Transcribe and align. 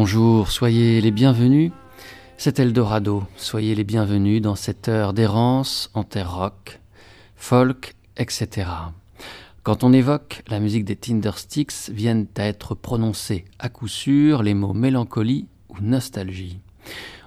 Bonjour, 0.00 0.48
soyez 0.52 1.00
les 1.00 1.10
bienvenus. 1.10 1.72
C'est 2.36 2.60
Eldorado, 2.60 3.24
soyez 3.36 3.74
les 3.74 3.82
bienvenus 3.82 4.40
dans 4.40 4.54
cette 4.54 4.86
heure 4.86 5.12
d'errance 5.12 5.90
en 5.92 6.04
terre 6.04 6.36
rock, 6.36 6.78
folk, 7.34 7.96
etc. 8.16 8.68
Quand 9.64 9.82
on 9.82 9.92
évoque 9.92 10.44
la 10.46 10.60
musique 10.60 10.84
des 10.84 10.94
Tindersticks, 10.94 11.90
viennent 11.90 12.28
à 12.36 12.44
être 12.44 12.76
prononcés 12.76 13.44
à 13.58 13.68
coup 13.68 13.88
sûr 13.88 14.44
les 14.44 14.54
mots 14.54 14.72
mélancolie 14.72 15.48
ou 15.68 15.74
nostalgie. 15.82 16.60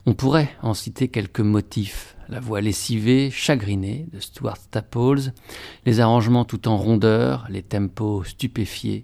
On 0.06 0.14
pourrait 0.14 0.56
en 0.62 0.74
citer 0.74 1.10
quelques 1.10 1.42
motifs. 1.42 2.16
La 2.30 2.40
voix 2.40 2.62
lessivée, 2.62 3.32
chagrinée 3.32 4.08
de 4.14 4.22
Stuart 4.22 4.56
Staples, 4.56 5.34
les 5.86 6.00
arrangements 6.00 6.46
tout 6.46 6.70
en 6.70 6.78
rondeur, 6.78 7.48
les 7.50 7.64
tempos 7.64 8.24
stupéfiés, 8.24 9.04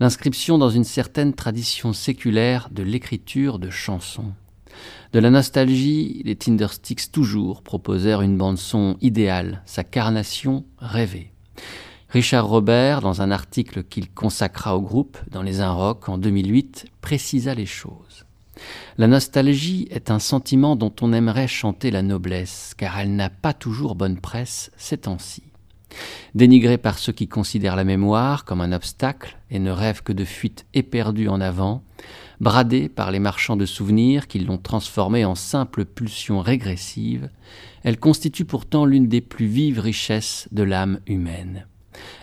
l'inscription 0.00 0.56
dans 0.56 0.70
une 0.70 0.84
certaine 0.84 1.34
tradition 1.34 1.92
séculaire 1.92 2.70
de 2.72 2.82
l'écriture 2.82 3.58
de 3.58 3.68
chansons. 3.68 4.32
De 5.12 5.18
la 5.18 5.28
nostalgie, 5.28 6.22
les 6.24 6.36
Tindersticks 6.36 7.12
toujours 7.12 7.62
proposèrent 7.62 8.22
une 8.22 8.38
bande-son 8.38 8.96
idéale, 9.02 9.62
sa 9.66 9.84
carnation 9.84 10.64
rêvée. 10.78 11.32
Richard 12.08 12.48
Robert, 12.48 13.02
dans 13.02 13.20
un 13.20 13.30
article 13.30 13.84
qu'il 13.84 14.10
consacra 14.10 14.74
au 14.74 14.80
groupe 14.80 15.18
dans 15.30 15.42
les 15.42 15.60
Un 15.60 15.72
Rock 15.72 16.08
en 16.08 16.16
2008, 16.16 16.86
précisa 17.02 17.54
les 17.54 17.66
choses. 17.66 18.24
La 18.96 19.06
nostalgie 19.06 19.86
est 19.90 20.10
un 20.10 20.18
sentiment 20.18 20.76
dont 20.76 20.94
on 21.02 21.12
aimerait 21.12 21.46
chanter 21.46 21.90
la 21.90 22.02
noblesse, 22.02 22.72
car 22.76 22.98
elle 22.98 23.14
n'a 23.14 23.30
pas 23.30 23.52
toujours 23.52 23.94
bonne 23.94 24.18
presse 24.18 24.70
ces 24.76 24.98
temps-ci. 24.98 25.42
Dénigré 26.34 26.78
par 26.78 26.98
ceux 26.98 27.12
qui 27.12 27.28
considèrent 27.28 27.76
la 27.76 27.84
mémoire 27.84 28.44
comme 28.44 28.60
un 28.60 28.72
obstacle 28.72 29.38
et 29.50 29.58
ne 29.58 29.70
rêvent 29.70 30.02
que 30.02 30.12
de 30.12 30.24
fuites 30.24 30.66
éperdues 30.74 31.28
en 31.28 31.40
avant, 31.40 31.82
bradée 32.40 32.88
par 32.88 33.10
les 33.10 33.18
marchands 33.18 33.56
de 33.56 33.66
souvenirs 33.66 34.26
qui 34.26 34.38
l'ont 34.38 34.58
transformée 34.58 35.24
en 35.24 35.34
simple 35.34 35.84
pulsion 35.84 36.40
régressive, 36.40 37.30
elle 37.82 37.98
constitue 37.98 38.44
pourtant 38.44 38.84
l'une 38.84 39.08
des 39.08 39.20
plus 39.20 39.46
vives 39.46 39.80
richesses 39.80 40.48
de 40.52 40.62
l'âme 40.62 41.00
humaine. 41.06 41.66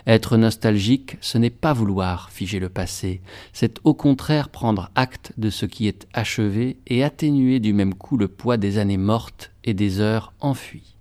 Être 0.06 0.36
nostalgique, 0.36 1.18
ce 1.20 1.38
n'est 1.38 1.50
pas 1.50 1.72
vouloir 1.72 2.30
figer 2.30 2.58
le 2.58 2.68
passé, 2.68 3.20
c'est 3.52 3.78
au 3.84 3.94
contraire 3.94 4.48
prendre 4.48 4.90
acte 4.94 5.32
de 5.36 5.50
ce 5.50 5.66
qui 5.66 5.86
est 5.86 6.08
achevé 6.14 6.78
et 6.86 7.04
atténuer 7.04 7.60
du 7.60 7.72
même 7.72 7.94
coup 7.94 8.16
le 8.16 8.28
poids 8.28 8.56
des 8.56 8.78
années 8.78 8.96
mortes 8.96 9.52
et 9.64 9.74
des 9.74 10.00
heures 10.00 10.32
enfuies. 10.40 10.97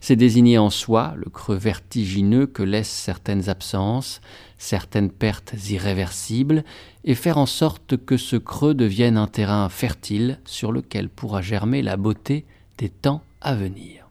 C'est 0.00 0.16
désigner 0.16 0.58
en 0.58 0.70
soi 0.70 1.14
le 1.16 1.30
creux 1.30 1.56
vertigineux 1.56 2.46
que 2.46 2.62
laissent 2.62 2.90
certaines 2.90 3.48
absences, 3.48 4.20
certaines 4.58 5.10
pertes 5.10 5.54
irréversibles, 5.70 6.64
et 7.04 7.14
faire 7.14 7.38
en 7.38 7.46
sorte 7.46 7.96
que 7.96 8.16
ce 8.16 8.36
creux 8.36 8.74
devienne 8.74 9.16
un 9.16 9.26
terrain 9.26 9.68
fertile 9.68 10.38
sur 10.44 10.72
lequel 10.72 11.08
pourra 11.08 11.42
germer 11.42 11.82
la 11.82 11.96
beauté 11.96 12.44
des 12.78 12.88
temps 12.88 13.22
à 13.40 13.54
venir. 13.54 14.02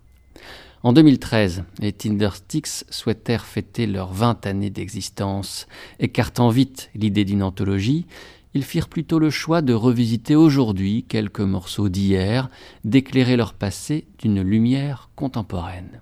En 0.84 0.94
2013, 0.94 1.64
les 1.80 1.94
Tindersticks 1.94 2.86
souhaitèrent 2.90 3.46
fêter 3.46 3.86
leurs 3.86 4.14
20 4.14 4.48
années 4.48 4.72
d'existence. 4.72 5.68
Écartant 6.00 6.50
vite 6.50 6.90
l'idée 6.96 7.24
d'une 7.24 7.44
anthologie, 7.44 8.08
ils 8.54 8.64
firent 8.64 8.90
plutôt 8.90 9.20
le 9.20 9.30
choix 9.30 9.62
de 9.62 9.74
revisiter 9.74 10.36
aujourd'hui 10.36 11.06
quelques 11.08 11.42
morceaux 11.42 11.90
d'hier, 11.90 12.50
d'éclairer 12.84 13.38
leur 13.38 13.54
passé 13.54 14.08
d'une 14.20 14.42
lumière 14.42 15.10
contemporaine, 15.16 16.02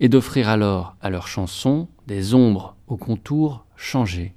et 0.00 0.08
d'offrir 0.08 0.48
alors 0.48 0.96
à 1.00 1.10
leurs 1.10 1.28
chansons 1.28 1.88
des 2.06 2.34
ombres 2.34 2.76
aux 2.86 2.96
contours 2.96 3.64
changés. 3.76 4.34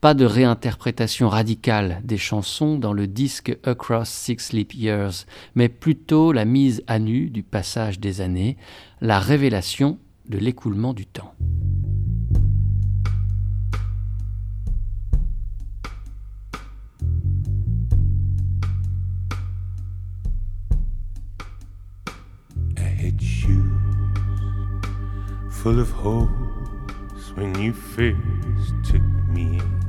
Pas 0.00 0.14
de 0.14 0.24
réinterprétation 0.24 1.28
radicale 1.28 2.00
des 2.04 2.18
chansons 2.18 2.78
dans 2.78 2.92
le 2.92 3.06
disque 3.06 3.56
Across 3.64 4.08
Six 4.08 4.38
Sleep 4.38 4.74
Years, 4.74 5.26
mais 5.54 5.68
plutôt 5.68 6.32
la 6.32 6.44
mise 6.44 6.84
à 6.86 6.98
nu 6.98 7.30
du 7.30 7.42
passage 7.42 7.98
des 7.98 8.20
années, 8.20 8.56
la 9.00 9.18
révélation 9.18 9.98
de 10.28 10.38
l'écoulement 10.38 10.92
du 10.92 11.06
temps. 11.06 11.32
Full 25.66 25.80
of 25.80 25.90
holes 25.90 27.32
when 27.34 27.52
you 27.60 27.72
first 27.72 28.72
took 28.84 29.02
me 29.26 29.58
in. 29.58 29.80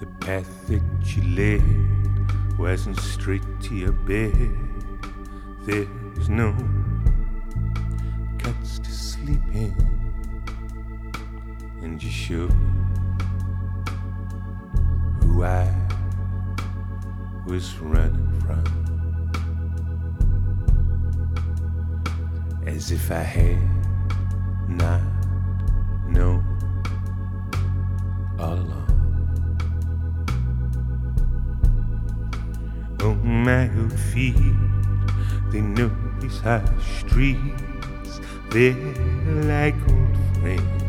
The 0.00 0.06
path 0.20 0.66
that 0.66 0.82
you 1.16 1.22
led 1.34 2.58
wasn't 2.58 3.00
straight 3.00 3.42
to 3.62 3.74
your 3.74 3.92
bed. 3.92 4.54
There's 5.62 6.28
no 6.28 6.54
cuts 8.38 8.78
to 8.80 8.90
sleep 8.90 9.40
in, 9.54 9.74
and 11.80 12.02
you 12.02 12.10
showed 12.10 12.52
who 15.22 15.42
I 15.42 15.74
was 17.46 17.78
running 17.78 18.42
from. 18.42 18.83
As 22.66 22.90
if 22.90 23.10
I 23.10 23.22
had 23.22 23.58
not 24.68 25.00
known 26.08 26.42
all 28.38 28.54
along. 28.54 28.90
Oh, 33.00 33.14
my 33.16 33.70
old 33.78 33.92
feet, 33.92 34.36
they 35.50 35.60
know 35.60 35.90
these 36.20 36.40
high 36.40 36.64
streets, 36.80 38.20
they're 38.50 38.72
like 39.44 39.76
old 39.90 40.16
friends. 40.40 40.82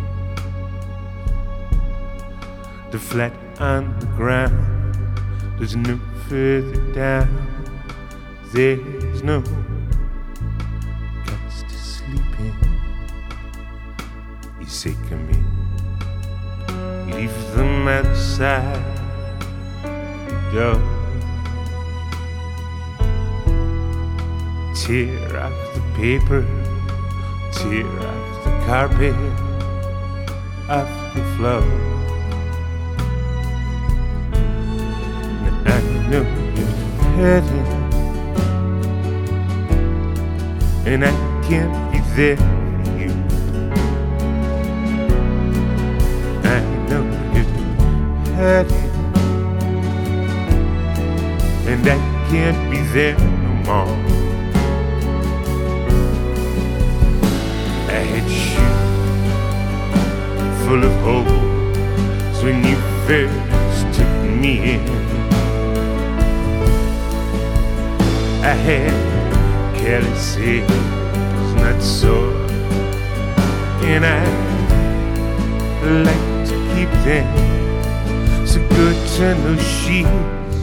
The 2.91 2.99
flat 2.99 3.33
on 3.59 3.99
the 3.99 4.05
ground, 4.17 4.95
there's 5.57 5.75
no 5.75 5.99
further 6.29 6.93
down, 6.93 7.27
there's 8.53 9.23
no 9.23 9.43
sick 14.75 14.97
of 15.09 15.19
me. 15.21 15.39
Leave 17.13 17.37
them 17.55 17.87
outside 17.87 18.83
the 20.27 20.35
door. 20.51 20.81
Tear 24.75 25.39
off 25.39 25.57
the 25.75 25.81
paper, 25.95 26.41
tear 27.53 27.87
off 28.09 28.43
the 28.43 28.51
carpet, 28.67 29.15
off 30.67 30.91
the 31.15 31.23
floor. 31.35 31.63
I 35.65 35.79
know 36.09 36.25
you're 36.57 36.75
hurting, 37.15 37.67
and 40.85 41.05
I 41.05 41.13
can't 41.47 41.75
be 41.93 41.99
there. 42.17 42.54
Hurting, 48.35 48.91
and 51.71 51.87
I 51.87 51.97
can't 52.29 52.61
be 52.69 52.79
there 52.93 53.17
no 53.17 53.51
more. 53.65 53.95
I 57.87 57.91
had 58.11 58.27
shoes 58.29 58.85
full 60.65 60.83
of 60.83 60.93
holes 61.05 62.37
when 62.43 62.57
you 62.65 62.75
first 63.07 63.81
took 63.97 64.13
me 64.41 64.53
in. 64.73 64.83
I 68.43 68.55
had 68.67 68.95
careless 69.77 70.37
not 71.55 71.81
sore, 71.81 72.35
and 73.81 74.03
I 74.05 74.07
like 76.03 76.47
to 76.49 76.55
keep 76.75 76.91
them 77.05 77.44
good 78.75 79.07
to 79.07 79.35
know 79.35 79.57
sheets. 79.57 80.59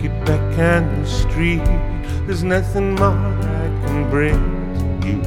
Get 0.00 0.14
back 0.24 0.58
on 0.58 1.02
the 1.02 1.06
street. 1.06 1.64
There's 2.26 2.42
nothing 2.42 2.94
more 2.94 3.12
I 3.12 3.66
can 3.82 4.08
bring 4.08 4.40
to 5.02 5.06
you. 5.06 5.20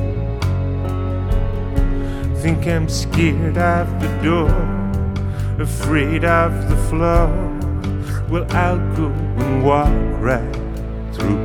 Think 2.42 2.66
I'm 2.66 2.90
scared 2.90 3.58
of 3.58 3.88
the 4.02 4.10
door, 4.24 4.50
afraid 5.60 6.26
of 6.26 6.52
the 6.70 6.78
floor. 6.88 7.30
Well, 8.30 8.46
I'll 8.52 8.80
go 8.96 9.08
and 9.44 9.64
walk 9.64 9.94
right 10.20 10.56
through. 11.14 11.40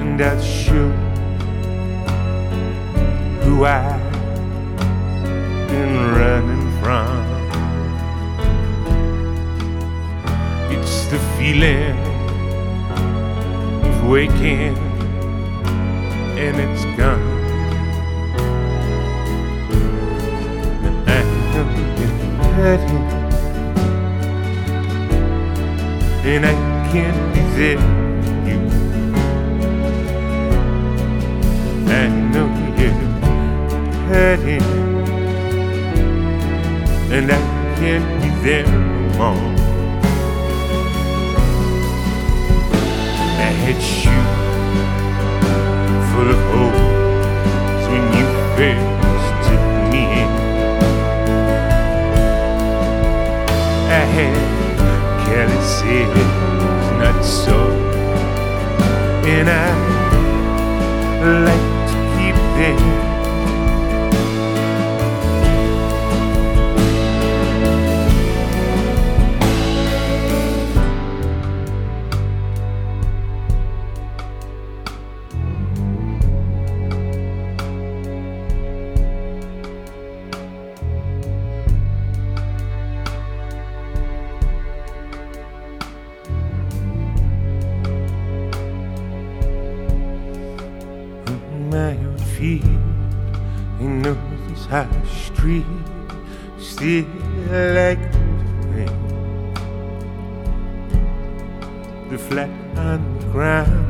And 0.00 0.20
I'll 0.20 0.42
show 0.42 0.88
who 3.44 3.64
I've 3.64 4.02
been 5.68 5.94
running 6.18 6.66
from. 6.82 7.07
Feeling 11.16 11.96
of 13.82 14.08
waking 14.08 14.76
and 16.36 16.56
it's 16.60 16.84
gone. 16.98 17.22
I 21.06 21.22
know 21.54 21.66
you're 21.98 22.16
hurting, 22.52 23.06
and 26.24 26.44
I 26.44 26.54
can't 26.92 27.20
be 27.34 27.40
there. 27.56 27.78
for 27.78 28.48
You, 28.48 28.58
I 31.88 32.08
know 32.32 32.48
you're 32.78 32.98
hurting, 34.08 34.66
and 37.10 37.26
I 37.32 37.40
can't 37.78 38.08
be 38.22 38.28
there 38.42 38.66
no 38.66 39.32
more. 39.34 39.57
Had 43.50 43.80
you 44.04 44.20
full 46.10 46.30
of 46.30 46.40
hope 46.52 46.80
when 47.88 48.04
you 48.16 48.26
first 48.56 49.28
took 49.48 49.64
me 49.90 50.02
in. 50.22 50.32
I 53.90 54.04
had 54.16 54.36
careless 55.24 55.82
not 56.98 57.24
so, 57.24 57.58
and 59.24 59.48
I 59.48 59.68
like 61.44 61.68
to 61.90 61.96
keep 62.16 62.36
them. 62.58 63.07
Like 97.88 98.06
rain. 98.74 98.96
The 102.10 102.18
flat 102.18 102.50
on 102.76 103.00
the 103.18 103.26
ground 103.32 103.86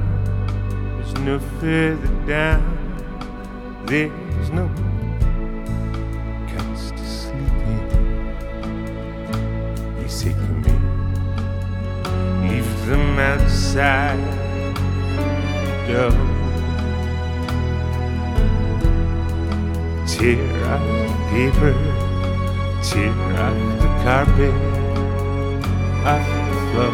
is 1.03 1.13
no 1.29 1.35
further 1.59 2.13
down. 2.25 2.63
There's 3.87 4.51
no 4.51 4.67
cuts 6.51 6.83
to 6.99 7.05
sleep 7.21 7.59
in. 7.73 7.83
You 10.01 10.09
say 10.09 10.33
to 10.33 10.53
me, 10.65 10.75
leave 12.49 12.71
them 12.87 13.19
outside. 13.19 14.23
the 15.67 15.93
Door. 15.93 16.15
Tear 20.11 20.43
off 20.73 20.85
the 21.09 21.17
paper, 21.33 21.73
tear 22.83 23.13
the 23.79 23.88
carpet, 24.09 24.55
off 26.09 26.25
the 26.49 26.57
floor. 26.71 26.93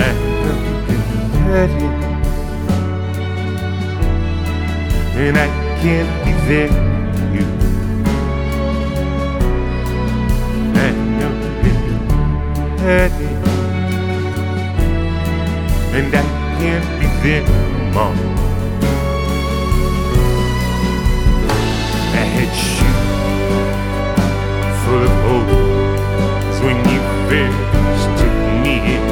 I 0.00 0.08
know 0.40 0.56
you're 0.88 1.04
hurting, 1.44 1.96
and 5.20 5.36
I 5.36 5.48
can't 5.82 6.12
be 6.24 6.32
there 6.48 6.72
for 7.14 7.26
you. 7.34 7.46
I 10.80 10.88
know 11.18 11.34
you're 11.62 11.84
hurting, 12.84 13.38
and 15.92 16.08
I 16.14 16.24
can't 16.56 16.88
be 16.98 17.06
there 17.22 17.44
no 17.44 17.52
more. 17.92 18.53
You 22.54 22.92
full 24.82 25.02
of 25.02 25.14
hope 25.26 25.50
when 26.64 26.76
you 26.90 27.00
first 27.28 28.06
took 28.20 28.36
me 28.62 28.74
in. 28.94 29.04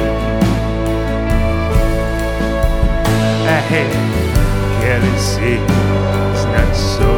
I 3.45 3.59
had 3.71 4.13
it's 5.45 6.43
not 6.55 6.71
so, 6.73 7.11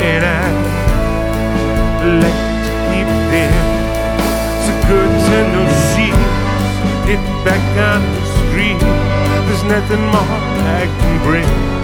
and 0.00 0.24
I 0.24 0.44
like 2.22 2.42
to 2.66 2.72
keep 2.88 3.10
them. 3.32 3.52
So 4.64 4.72
good 4.88 5.12
to 5.26 5.36
know 5.52 5.66
she's 5.92 6.24
get 7.08 7.22
back 7.44 7.64
on 7.92 8.00
the 8.14 8.22
street. 8.40 8.80
There's 9.46 9.64
nothing 9.64 10.04
more 10.12 10.38
I 10.64 10.86
can 10.98 11.14
bring 11.22 11.83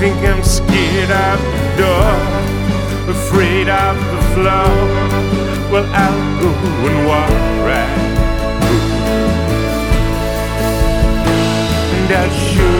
think 0.00 0.16
I'm 0.24 0.42
scared 0.42 1.10
of 1.10 1.38
the 1.52 1.60
door, 1.76 2.12
afraid 3.14 3.68
of 3.68 3.96
the 4.12 4.20
floor. 4.32 4.72
Well, 5.70 5.86
I'll 5.92 6.40
go 6.40 6.48
and 6.88 7.06
walk 7.06 7.30
right 7.68 8.00
through. 8.64 8.88
And 11.96 12.10
I'll 12.18 12.34
show 12.48 12.78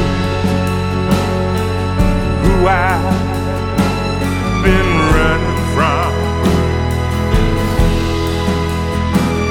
who 2.43 2.55
I've 2.67 3.05
been 4.65 4.91
running 5.13 5.61
from. 5.75 6.11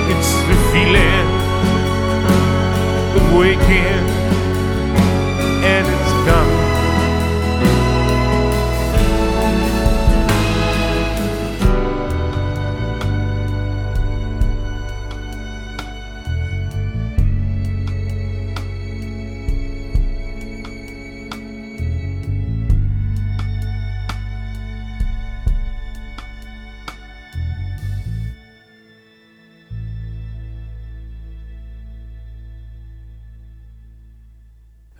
It's 0.09 0.31
the 0.49 0.57
feeling 0.71 1.27
of 3.15 3.23
waking, 3.37 3.98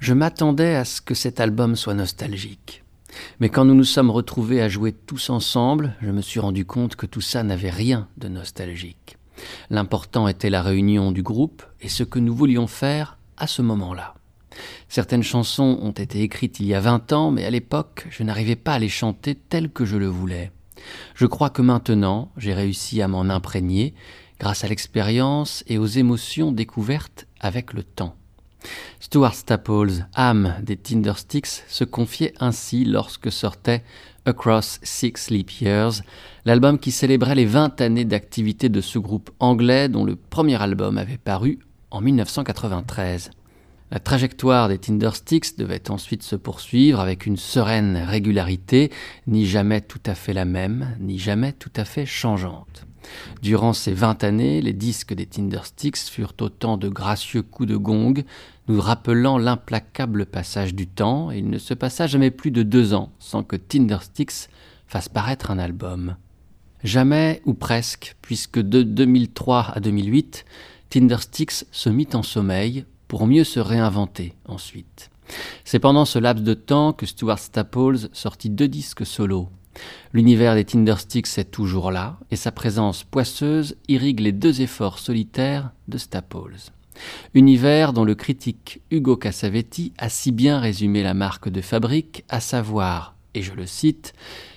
Je 0.10 0.16
m'attendais 0.16 0.74
à 0.74 0.86
ce 0.86 1.02
que 1.02 1.14
cet 1.14 1.40
album 1.40 1.76
soit 1.76 1.94
nostalgique. 1.94 2.84
Mais 3.40 3.50
quand 3.50 3.64
nous 3.64 3.76
nous 3.76 3.84
sommes 3.84 4.10
retrouvés 4.10 4.60
à 4.60 4.68
jouer 4.68 4.92
tous 4.92 5.30
ensemble, 5.30 5.94
je 6.02 6.10
me 6.10 6.22
suis 6.22 6.40
rendu 6.40 6.66
compte 6.66 6.96
que 6.96 7.06
tout 7.06 7.22
ça 7.22 7.44
n'avait 7.44 7.70
rien 7.70 8.08
de 8.18 8.28
nostalgique. 8.28 9.18
L'important 9.70 10.28
était 10.28 10.50
la 10.50 10.64
réunion 10.64 11.12
du 11.12 11.22
groupe 11.22 11.62
et 11.80 11.90
ce 11.90 12.02
que 12.02 12.18
nous 12.18 12.34
voulions 12.34 12.66
faire 12.66 13.20
à 13.38 13.46
ce 13.46 13.62
moment-là. 13.62 14.16
Certaines 14.88 15.22
chansons 15.22 15.78
ont 15.80 15.92
été 15.92 16.24
écrites 16.24 16.60
il 16.60 16.66
y 16.66 16.74
a 16.74 16.80
vingt 16.80 17.14
ans, 17.14 17.30
mais 17.30 17.46
à 17.46 17.52
l'époque, 17.52 18.08
je 18.10 18.24
n'arrivais 18.24 18.56
pas 18.56 18.74
à 18.74 18.80
les 18.80 18.90
chanter 18.90 19.36
telles 19.36 19.70
que 19.70 19.86
je 19.86 19.98
le 19.98 20.08
voulais. 20.08 20.52
Je 21.14 21.28
crois 21.28 21.52
que 21.52 21.62
maintenant, 21.62 22.32
j'ai 22.36 22.56
réussi 22.56 23.04
à 23.04 23.08
m'en 23.08 23.30
imprégner 23.30 23.94
grâce 24.40 24.64
à 24.64 24.70
l'expérience 24.70 25.64
et 25.68 25.78
aux 25.78 25.86
émotions 25.86 26.52
découvertes 26.52 27.28
avec 27.40 27.74
le 27.74 27.84
temps. 27.84 28.16
Stuart 29.00 29.36
Staples, 29.36 30.06
âme 30.16 30.56
des 30.62 30.78
Tindersticks, 30.78 31.64
se 31.68 31.84
confiait 31.84 32.34
ainsi 32.40 32.86
lorsque 32.86 33.32
sortait 33.32 33.84
Across 34.26 34.80
Six 34.84 35.14
Sleep 35.16 35.52
Years, 35.62 36.02
l'album 36.46 36.78
qui 36.78 36.92
célébrait 36.92 37.36
les 37.36 37.46
20 37.46 37.82
années 37.82 38.06
d'activité 38.06 38.70
de 38.70 38.82
ce 38.82 39.00
groupe 39.00 39.32
anglais 39.40 39.90
dont 39.90 40.04
le 40.04 40.16
premier 40.16 40.62
album 40.62 40.98
avait 40.98 41.18
paru 41.18 41.60
en 41.92 42.02
1993. 42.02 43.32
La 43.92 44.00
trajectoire 44.00 44.68
des 44.68 44.78
Tindersticks 44.78 45.58
devait 45.58 45.90
ensuite 45.90 46.22
se 46.22 46.36
poursuivre 46.36 47.00
avec 47.00 47.26
une 47.26 47.38
sereine 47.38 47.98
régularité, 47.98 48.92
ni 49.26 49.48
jamais 49.48 49.82
tout 49.82 50.02
à 50.06 50.14
fait 50.14 50.34
la 50.34 50.46
même, 50.46 50.96
ni 51.00 51.18
jamais 51.18 51.54
tout 51.54 51.72
à 51.76 51.86
fait 51.86 52.06
changeante. 52.06 52.86
Durant 53.42 53.74
ces 53.74 53.94
vingt 53.94 54.24
années, 54.24 54.62
les 54.62 54.74
disques 54.74 55.14
des 55.14 55.26
Tindersticks 55.26 55.98
furent 55.98 56.34
autant 56.42 56.78
de 56.78 56.90
gracieux 56.90 57.42
coups 57.42 57.70
de 57.70 57.78
gong, 57.78 58.24
nous 58.68 58.82
rappelant 58.82 59.38
l'implacable 59.38 60.26
passage 60.26 60.76
du 60.76 60.88
temps, 60.88 61.32
et 61.32 61.40
il 61.40 61.50
ne 61.50 61.58
se 61.58 61.74
passa 61.74 62.08
jamais 62.08 62.32
plus 62.32 62.52
de 62.52 62.64
deux 62.64 62.94
ans 62.94 63.12
sans 63.20 63.44
que 63.44 63.56
Tindersticks 63.56 64.50
fasse 64.88 65.10
paraître 65.10 65.52
un 65.52 65.60
album. 65.60 66.16
Jamais 66.84 67.42
ou 67.46 67.54
presque, 67.54 68.16
puisque 68.22 68.60
de 68.60 68.84
2003 68.84 69.72
à 69.76 69.80
2008, 69.80 70.46
Tindersticks 70.90 71.66
se 71.72 71.90
mit 71.90 72.08
en 72.14 72.24
sommeil 72.24 72.86
pour 73.08 73.28
mieux 73.28 73.44
se 73.44 73.60
réinventer 73.60 74.34
ensuite. 74.46 75.10
C'est 75.64 75.80
pendant 75.80 76.06
ce 76.06 76.20
laps 76.20 76.44
de 76.44 76.54
temps 76.54 76.94
que 76.94 77.06
Stuart 77.06 77.40
Staples 77.40 78.10
sortit 78.14 78.50
deux 78.50 78.68
disques 78.68 79.06
solo. 79.06 79.50
L'univers 80.14 80.56
des 80.56 80.66
Tindersticks 80.66 81.38
est 81.38 81.52
toujours 81.52 81.92
là, 81.92 82.18
et 82.32 82.36
sa 82.36 82.52
présence 82.52 83.04
poisseuse 83.04 83.78
irrigue 83.88 84.20
les 84.20 84.32
deux 84.32 84.62
efforts 84.62 85.00
solitaires 85.00 85.72
de 85.88 85.98
Staples. 85.98 86.72
Univers 87.34 87.94
dont 87.94 88.04
le 88.04 88.16
critique 88.16 88.82
Hugo 88.92 89.16
Cassavetti 89.16 89.94
a 89.98 90.10
si 90.10 90.32
bien 90.32 90.60
résumé 90.60 91.04
la 91.04 91.14
marque 91.14 91.50
de 91.50 91.62
fabrique, 91.62 92.26
à 92.30 92.40
savoir, 92.40 93.16
et 93.34 93.42
je 93.42 93.54
le 93.54 93.66
cite, 93.66 94.14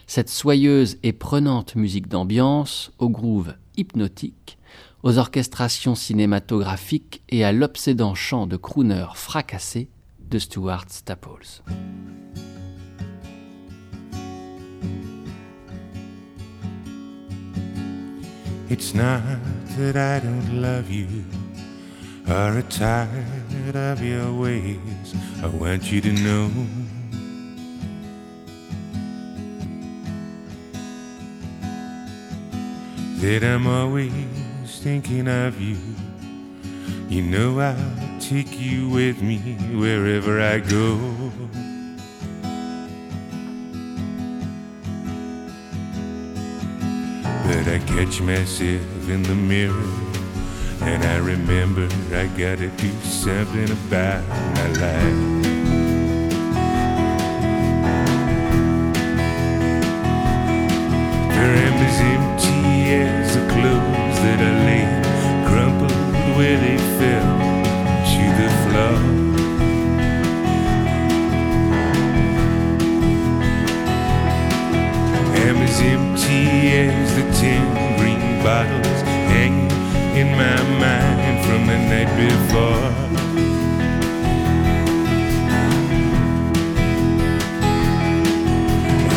cette 0.06 0.30
soyeuse 0.30 0.98
et 1.02 1.12
prenante 1.12 1.76
musique 1.76 2.08
d'ambiance, 2.08 2.92
au 2.98 3.08
groove 3.08 3.54
hypnotique, 3.76 4.58
aux 5.02 5.18
orchestrations 5.18 5.94
cinématographiques 5.94 7.22
et 7.28 7.44
à 7.44 7.52
l'obsédant 7.52 8.14
chant 8.14 8.46
de 8.46 8.56
crooner 8.56 9.06
fracassé 9.14 9.88
de 10.30 10.38
Stuart 10.38 10.86
Staples. 10.88 11.62
It's 18.72 18.94
not 18.94 19.20
that 19.76 19.96
I 19.96 20.18
don't 20.20 20.62
love 20.62 20.88
you 20.88 21.26
or 22.26 22.62
tired 22.70 23.76
of 23.76 24.02
your 24.02 24.32
ways. 24.32 25.14
I 25.42 25.46
want 25.48 25.92
you 25.92 26.00
to 26.00 26.10
know 26.10 26.48
that 33.20 33.44
I'm 33.44 33.66
always 33.66 34.10
thinking 34.80 35.28
of 35.28 35.60
you. 35.60 35.76
You 37.10 37.20
know 37.24 37.60
I'll 37.60 38.20
take 38.20 38.58
you 38.58 38.88
with 38.88 39.20
me 39.20 39.36
wherever 39.76 40.40
I 40.40 40.60
go. 40.60 40.96
But 47.52 47.68
I 47.68 47.78
catch 47.80 48.22
myself 48.22 49.08
in 49.10 49.22
the 49.24 49.34
mirror 49.34 49.92
and 50.80 51.04
I 51.04 51.18
remember 51.18 51.86
I 52.16 52.26
gotta 52.28 52.68
do 52.68 52.90
something 53.02 53.70
about 53.70 54.26
my 54.56 54.68
life. 54.80 55.20
Her 61.36 61.52
am 61.66 61.76
as 61.88 61.98
empty 62.14 62.94
as 62.94 63.34
the 63.36 63.42
clothes 63.52 64.18
that 64.24 64.40
I 64.40 64.52
laid, 64.66 65.46
crumpled 65.46 65.92
where 66.38 66.58
they 66.58 66.78
fell 66.98 67.38
to 68.12 68.24
the 68.40 68.48
floor. 68.64 69.21
Am 75.52 75.62
as 75.62 75.80
empty 75.80 76.46
as 76.88 77.14
the 77.14 77.22
ten 77.38 77.64
green 77.98 78.42
bottles 78.42 79.00
hanging 79.32 79.70
in 80.16 80.28
my 80.32 80.56
mind 80.80 81.44
from 81.44 81.66
the 81.66 81.78
night 81.92 82.10
before. 82.16 82.88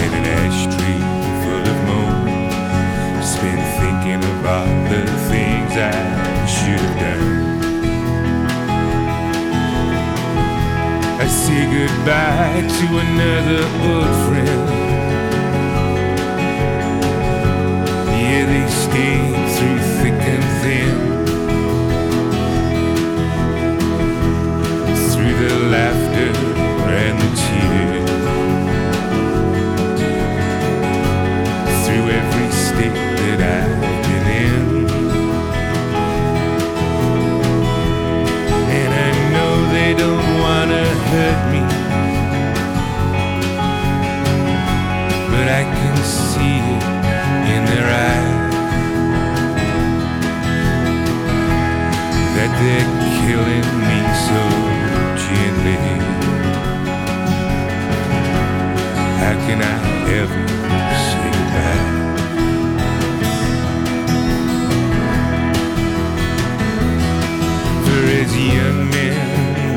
And 0.01 0.13
an 0.19 0.25
ashtray 0.41 0.99
full 1.41 1.65
of 1.73 1.79
mold. 1.87 2.27
Just 3.15 3.35
been 3.41 3.63
thinking 3.79 4.21
about 4.35 4.69
the 4.91 5.03
things 5.29 5.71
I 5.71 5.95
should 6.53 6.81
have 6.85 6.97
done. 6.99 7.27
I 11.21 11.27
say 11.27 11.63
goodbye 11.75 12.61
to 12.77 12.85
another 13.05 13.61
old 13.87 14.13
friend. 14.27 14.64
Ele 18.37 18.67
How 59.25 59.33
can 59.47 59.59
I 59.59 59.75
ever 60.21 60.41
say 61.05 61.29
goodbye? 61.33 61.85
For 67.85 68.03
as 68.21 68.31
young 68.37 68.79
men 68.91 69.17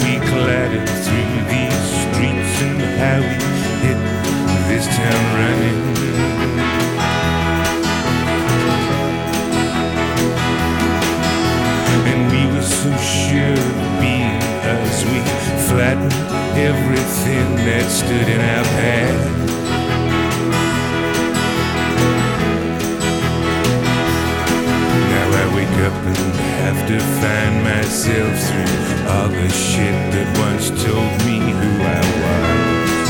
we 0.04 0.12
clattered 0.28 0.88
through 1.04 1.36
these 1.48 1.84
streets 1.96 2.56
and 2.60 2.80
how 3.00 3.20
we 3.24 3.36
hit 3.84 4.00
this 4.68 4.86
town 4.86 5.24
running. 5.38 5.80
And 12.04 12.20
we 12.30 12.42
were 12.54 12.60
so 12.60 12.90
sure 12.98 13.56
of 13.56 14.00
being 14.02 14.42
us. 14.76 15.04
We 15.06 15.20
flattened 15.70 16.12
everything 16.54 17.56
that 17.64 17.86
stood 17.90 18.28
in 18.28 18.40
our 18.42 18.64
path. 18.76 19.27
Up 25.88 26.04
and 26.04 26.16
have 26.60 26.80
to 26.86 26.98
find 27.20 27.54
myself 27.64 28.32
through 28.46 29.08
all 29.08 29.28
the 29.28 29.48
shit 29.48 29.96
that 30.12 30.28
once 30.44 30.68
told 30.84 31.12
me 31.24 31.38
who 31.58 31.70
I 31.80 32.02
was. 32.22 33.08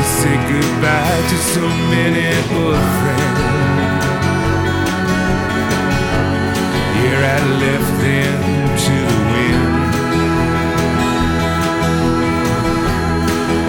I 0.00 0.02
say 0.18 0.36
goodbye 0.52 1.22
to 1.30 1.38
so 1.54 1.64
many 1.92 2.24
old 2.56 2.84
friends. 2.98 3.42
Here 6.96 7.22
I 7.36 7.40
left 7.64 7.92
them 8.04 8.40
to 8.84 8.94
the 9.10 9.20
wind. 9.32 9.76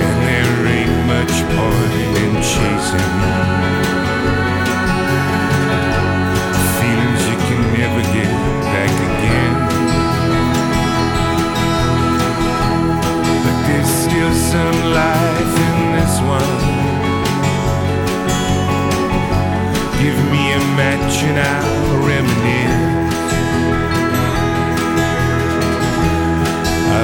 And 0.06 0.18
there 0.28 0.58
ain't 0.78 0.98
much 1.14 1.36
point 1.56 2.16
in 2.24 2.34
chasing 2.52 3.65
some 14.56 14.82
life 14.94 15.56
in 15.68 15.78
this 15.96 16.16
one. 16.38 16.56
Give 20.02 20.20
me 20.34 20.44
a 20.60 20.62
match 20.80 21.16
and 21.28 21.38
I'll 21.54 21.98
reminisce. 22.08 22.94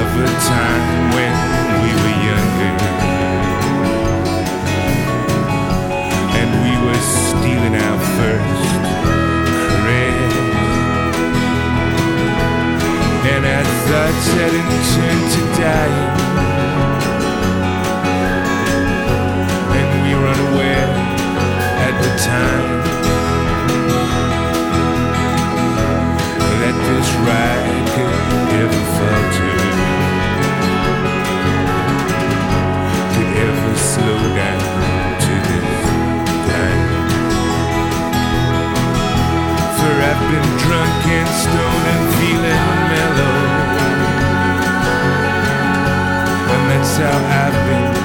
of 0.00 0.10
a 0.24 0.30
time 0.54 0.86
when 1.16 1.34
we 1.82 1.90
were 2.00 2.16
younger 2.30 2.74
and 6.38 6.50
we 6.64 6.74
were 6.84 7.02
stealing 7.20 7.76
our 7.86 7.98
first 8.16 8.72
caress. 9.68 10.34
And 13.32 13.42
our 13.54 13.66
thoughts 13.86 14.26
hadn't 14.38 14.72
turned 14.94 15.26
to 15.34 15.42
time. 22.22 22.82
Let 26.62 26.76
this 26.86 27.08
ride 27.26 27.82
could 27.94 28.14
ever 28.62 28.82
fall 28.94 29.22
to. 29.36 29.48
Could 33.12 33.32
ever 33.46 33.74
slow 33.90 34.22
down 34.38 34.62
to 35.24 35.32
this 35.48 35.70
time. 36.48 36.84
For 39.76 39.94
I've 40.10 40.22
been 40.30 40.50
drunk 40.62 41.02
and 41.18 41.30
stoned 41.42 41.86
and 41.94 42.04
feeling 42.18 42.64
mellow. 42.92 43.36
And 46.54 46.62
that's 46.70 46.96
how 46.98 47.18
I've 47.42 47.58
been. 47.66 48.01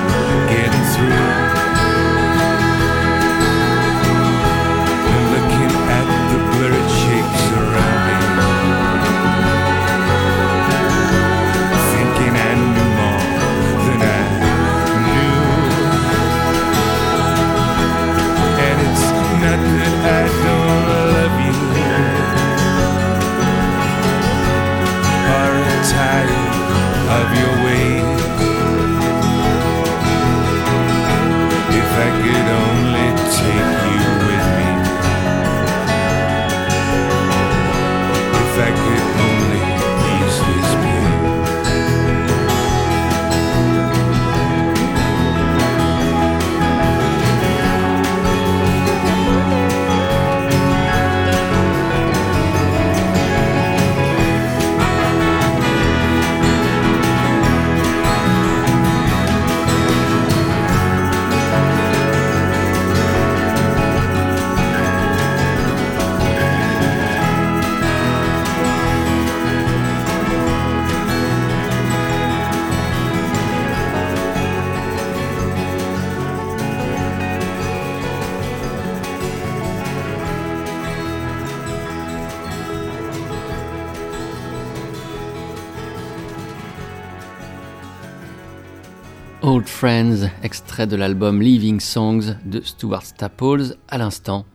Friends, 89.88 90.30
extrait 90.44 90.86
de 90.86 90.98
l'album 90.98 91.42
Living 91.42 91.80
Songs 91.80 92.36
de 92.44 92.60
Stuart 92.60 93.06
Staples, 93.06 93.78
à 93.88 93.98
l'instant, 93.98 94.46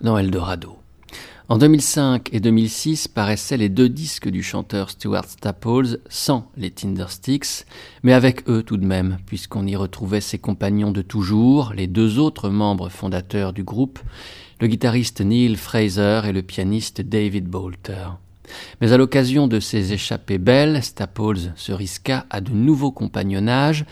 dans 0.00 0.16
Eldorado. 0.16 0.76
En 1.48 1.58
2005 1.58 2.28
et 2.32 2.38
2006 2.38 3.08
paraissaient 3.08 3.56
les 3.56 3.70
deux 3.70 3.88
disques 3.88 4.28
du 4.28 4.44
chanteur 4.44 4.90
Stuart 4.90 5.24
Staples 5.24 5.98
sans 6.08 6.52
les 6.56 6.70
Tindersticks, 6.70 7.66
mais 8.04 8.12
avec 8.12 8.48
eux 8.48 8.62
tout 8.62 8.76
de 8.76 8.86
même, 8.86 9.18
puisqu'on 9.26 9.66
y 9.66 9.74
retrouvait 9.74 10.20
ses 10.20 10.38
compagnons 10.38 10.92
de 10.92 11.02
toujours, 11.02 11.72
les 11.74 11.88
deux 11.88 12.20
autres 12.20 12.48
membres 12.48 12.88
fondateurs 12.88 13.52
du 13.52 13.64
groupe, 13.64 13.98
le 14.60 14.68
guitariste 14.68 15.22
Neil 15.22 15.56
Fraser 15.56 16.20
et 16.24 16.32
le 16.32 16.42
pianiste 16.42 17.00
David 17.00 17.48
Bolter. 17.48 18.10
Mais 18.80 18.92
à 18.92 18.96
l'occasion 18.96 19.48
de 19.48 19.60
ces 19.60 19.92
échappées 19.92 20.38
belles, 20.38 20.82
Staples 20.82 21.52
se 21.56 21.72
risqua 21.72 22.26
à 22.30 22.40
de 22.40 22.52
nouveaux 22.52 22.92
compagnonnages 22.92 23.84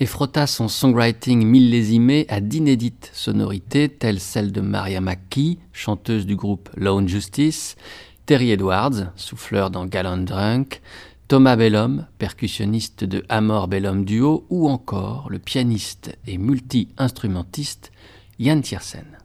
et 0.00 0.06
frotta 0.06 0.46
son 0.46 0.68
songwriting 0.68 1.44
millésimé 1.44 2.26
à 2.28 2.40
d'inédites 2.40 3.10
sonorités 3.12 3.88
telles 3.88 4.20
celles 4.20 4.52
de 4.52 4.60
Maria 4.60 5.00
McKee, 5.00 5.58
chanteuse 5.72 6.26
du 6.26 6.36
groupe 6.36 6.68
Lone 6.76 7.08
Justice, 7.08 7.76
Terry 8.26 8.50
Edwards, 8.50 9.12
souffleur 9.16 9.70
dans 9.70 9.86
Gallon 9.86 10.18
Drunk, 10.18 10.82
Thomas 11.26 11.56
Bellum, 11.56 12.06
percussionniste 12.18 13.04
de 13.04 13.24
Amor 13.28 13.68
Bellum 13.68 14.04
Duo, 14.04 14.46
ou 14.50 14.68
encore 14.68 15.28
le 15.30 15.38
pianiste 15.38 16.16
et 16.26 16.38
multi-instrumentiste 16.38 17.90
Jan 18.38 18.60
Tiersen. 18.60 19.18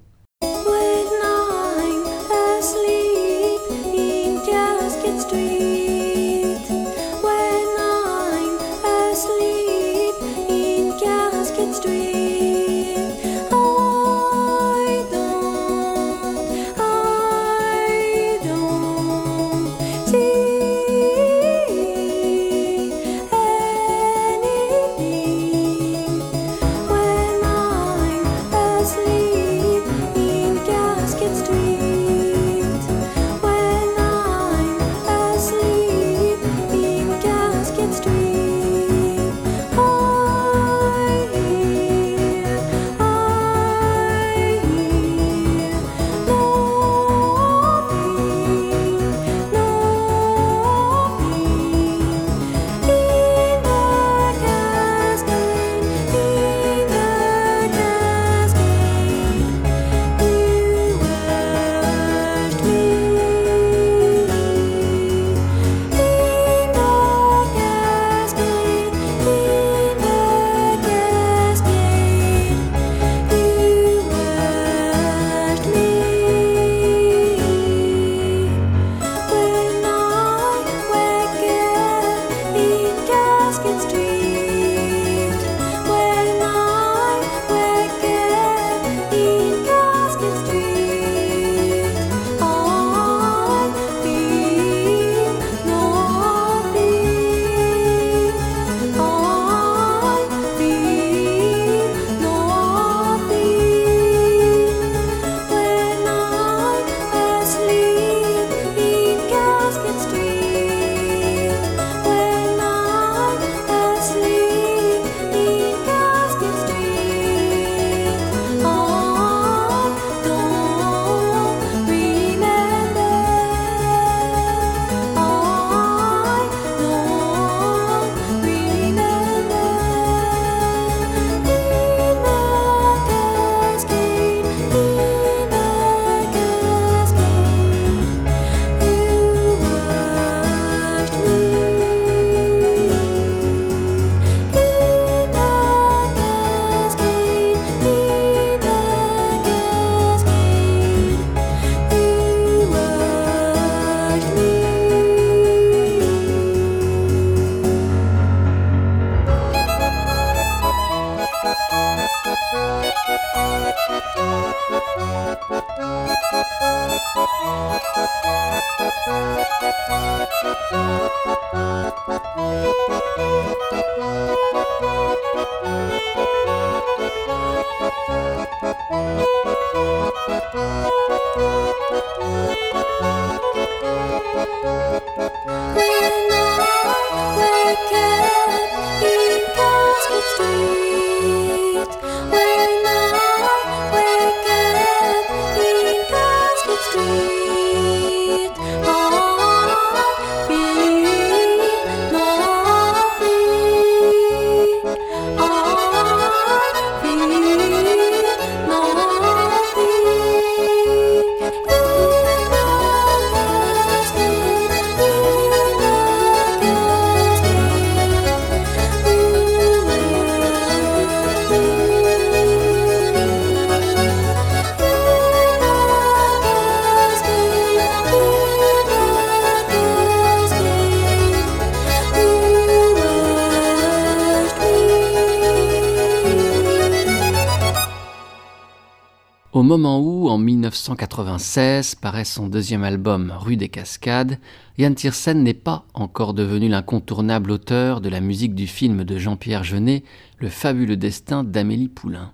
1996, 240.73 241.93
paraît 241.95 242.25
son 242.25 242.47
deuxième 242.47 242.83
album 242.83 243.31
Rue 243.37 243.57
des 243.57 243.69
Cascades, 243.69 244.39
Yann 244.79 244.95
Tiersen 244.95 245.43
n'est 245.43 245.53
pas 245.53 245.85
encore 245.93 246.33
devenu 246.33 246.67
l'incontournable 246.67 247.51
auteur 247.51 248.01
de 248.01 248.09
la 248.09 248.21
musique 248.21 248.55
du 248.55 248.65
film 248.65 249.03
de 249.03 249.19
Jean-Pierre 249.19 249.63
Jeunet, 249.63 250.03
Le 250.39 250.49
fabuleux 250.49 250.97
destin 250.97 251.43
d'Amélie 251.43 251.89
Poulain. 251.89 252.31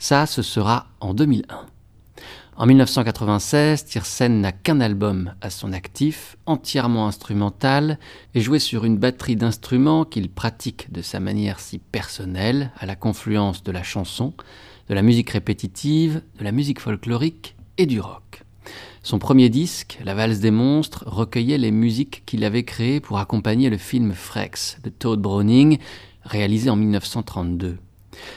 Ça, 0.00 0.26
ce 0.26 0.42
sera 0.42 0.88
en 0.98 1.14
2001. 1.14 1.66
En 2.56 2.66
1996, 2.66 3.84
Tiersen 3.84 4.40
n'a 4.40 4.50
qu'un 4.50 4.80
album 4.80 5.34
à 5.40 5.50
son 5.50 5.72
actif, 5.72 6.36
entièrement 6.44 7.06
instrumental 7.06 8.00
et 8.34 8.40
joué 8.40 8.58
sur 8.58 8.84
une 8.84 8.98
batterie 8.98 9.36
d'instruments 9.36 10.04
qu'il 10.04 10.28
pratique 10.28 10.90
de 10.90 11.02
sa 11.02 11.20
manière 11.20 11.60
si 11.60 11.78
personnelle, 11.78 12.72
à 12.78 12.86
la 12.86 12.96
confluence 12.96 13.62
de 13.62 13.70
la 13.70 13.84
chanson, 13.84 14.34
de 14.88 14.94
la 14.94 15.02
musique 15.02 15.30
répétitive, 15.30 16.22
de 16.38 16.44
la 16.44 16.52
musique 16.52 16.80
folklorique 16.80 17.55
et 17.78 17.86
du 17.86 18.00
rock. 18.00 18.42
Son 19.02 19.18
premier 19.18 19.48
disque, 19.50 19.98
La 20.04 20.14
valse 20.14 20.40
des 20.40 20.50
monstres, 20.50 21.04
recueillait 21.06 21.58
les 21.58 21.70
musiques 21.70 22.24
qu'il 22.26 22.42
avait 22.44 22.64
créées 22.64 23.00
pour 23.00 23.18
accompagner 23.18 23.70
le 23.70 23.78
film 23.78 24.12
Frex 24.12 24.78
de 24.82 24.90
Todd 24.90 25.20
Browning, 25.20 25.78
réalisé 26.24 26.70
en 26.70 26.76
1932. 26.76 27.78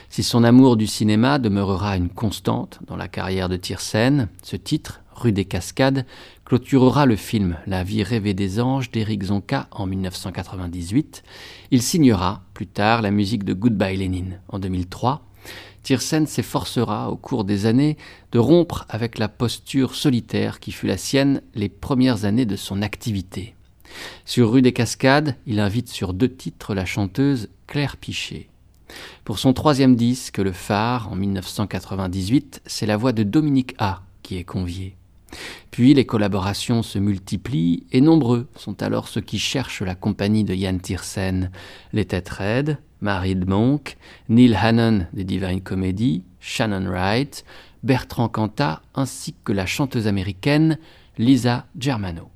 Si 0.09 0.23
son 0.23 0.43
amour 0.43 0.77
du 0.77 0.85
cinéma 0.85 1.39
demeurera 1.39 1.97
une 1.97 2.09
constante 2.09 2.79
dans 2.85 2.97
la 2.97 3.07
carrière 3.07 3.49
de 3.49 3.55
Tiersen, 3.55 4.27
ce 4.43 4.55
titre, 4.55 5.01
Rue 5.15 5.31
des 5.31 5.45
Cascades, 5.45 6.05
clôturera 6.45 7.05
le 7.05 7.15
film 7.15 7.57
La 7.67 7.83
vie 7.83 8.03
rêvée 8.03 8.33
des 8.33 8.59
anges 8.59 8.91
d'Éric 8.91 9.23
Zonka 9.23 9.67
en 9.71 9.85
1998. 9.85 11.23
Il 11.71 11.81
signera 11.81 12.43
plus 12.53 12.67
tard 12.67 13.01
la 13.01 13.11
musique 13.11 13.43
de 13.43 13.53
Goodbye 13.53 13.97
Lenin 13.97 14.37
en 14.47 14.59
2003 14.59 15.23
Tiersen 15.83 16.27
s'efforcera 16.27 17.09
au 17.09 17.15
cours 17.15 17.45
des 17.45 17.65
années 17.65 17.97
de 18.31 18.39
rompre 18.39 18.85
avec 18.89 19.17
la 19.17 19.27
posture 19.27 19.95
solitaire 19.95 20.59
qui 20.59 20.71
fut 20.71 20.87
la 20.87 20.97
sienne 20.97 21.41
les 21.55 21.69
premières 21.69 22.25
années 22.25 22.45
de 22.45 22.55
son 22.55 22.81
activité. 22.81 23.55
Sur 24.25 24.51
Rue 24.51 24.61
des 24.61 24.73
Cascades, 24.73 25.35
il 25.47 25.59
invite 25.59 25.89
sur 25.89 26.13
deux 26.13 26.31
titres 26.31 26.75
la 26.75 26.85
chanteuse 26.85 27.49
Claire 27.67 27.97
Pichet. 27.97 28.47
Pour 29.23 29.39
son 29.39 29.53
troisième 29.53 29.95
disque, 29.95 30.37
Le 30.37 30.51
Phare, 30.51 31.11
en 31.11 31.15
1998, 31.15 32.61
c'est 32.65 32.85
la 32.85 32.97
voix 32.97 33.11
de 33.11 33.23
Dominique 33.23 33.75
A 33.77 34.01
qui 34.23 34.37
est 34.37 34.43
conviée. 34.43 34.95
Puis 35.71 35.93
les 35.93 36.05
collaborations 36.05 36.81
se 36.81 36.97
multiplient 36.97 37.83
et 37.91 38.01
nombreux 38.01 38.47
sont 38.55 38.81
alors 38.81 39.07
ceux 39.07 39.21
qui 39.21 39.37
cherchent 39.37 39.81
la 39.81 39.95
compagnie 39.95 40.43
de 40.43 40.55
Yann 40.55 40.79
Tiersen, 40.79 41.51
les 41.93 42.05
Têtes 42.05 42.29
Raides, 42.29 42.79
Marie 43.01 43.35
de 43.35 43.45
Monk, 43.45 43.97
Neil 44.27 44.55
Hannon 44.55 45.05
des 45.13 45.23
Divine 45.23 45.61
Comedy, 45.61 46.23
Shannon 46.39 46.89
Wright, 46.89 47.45
Bertrand 47.83 48.29
Cantat 48.29 48.81
ainsi 48.93 49.35
que 49.43 49.53
la 49.53 49.65
chanteuse 49.65 50.07
américaine 50.07 50.77
Lisa 51.17 51.65
Germano. 51.77 52.29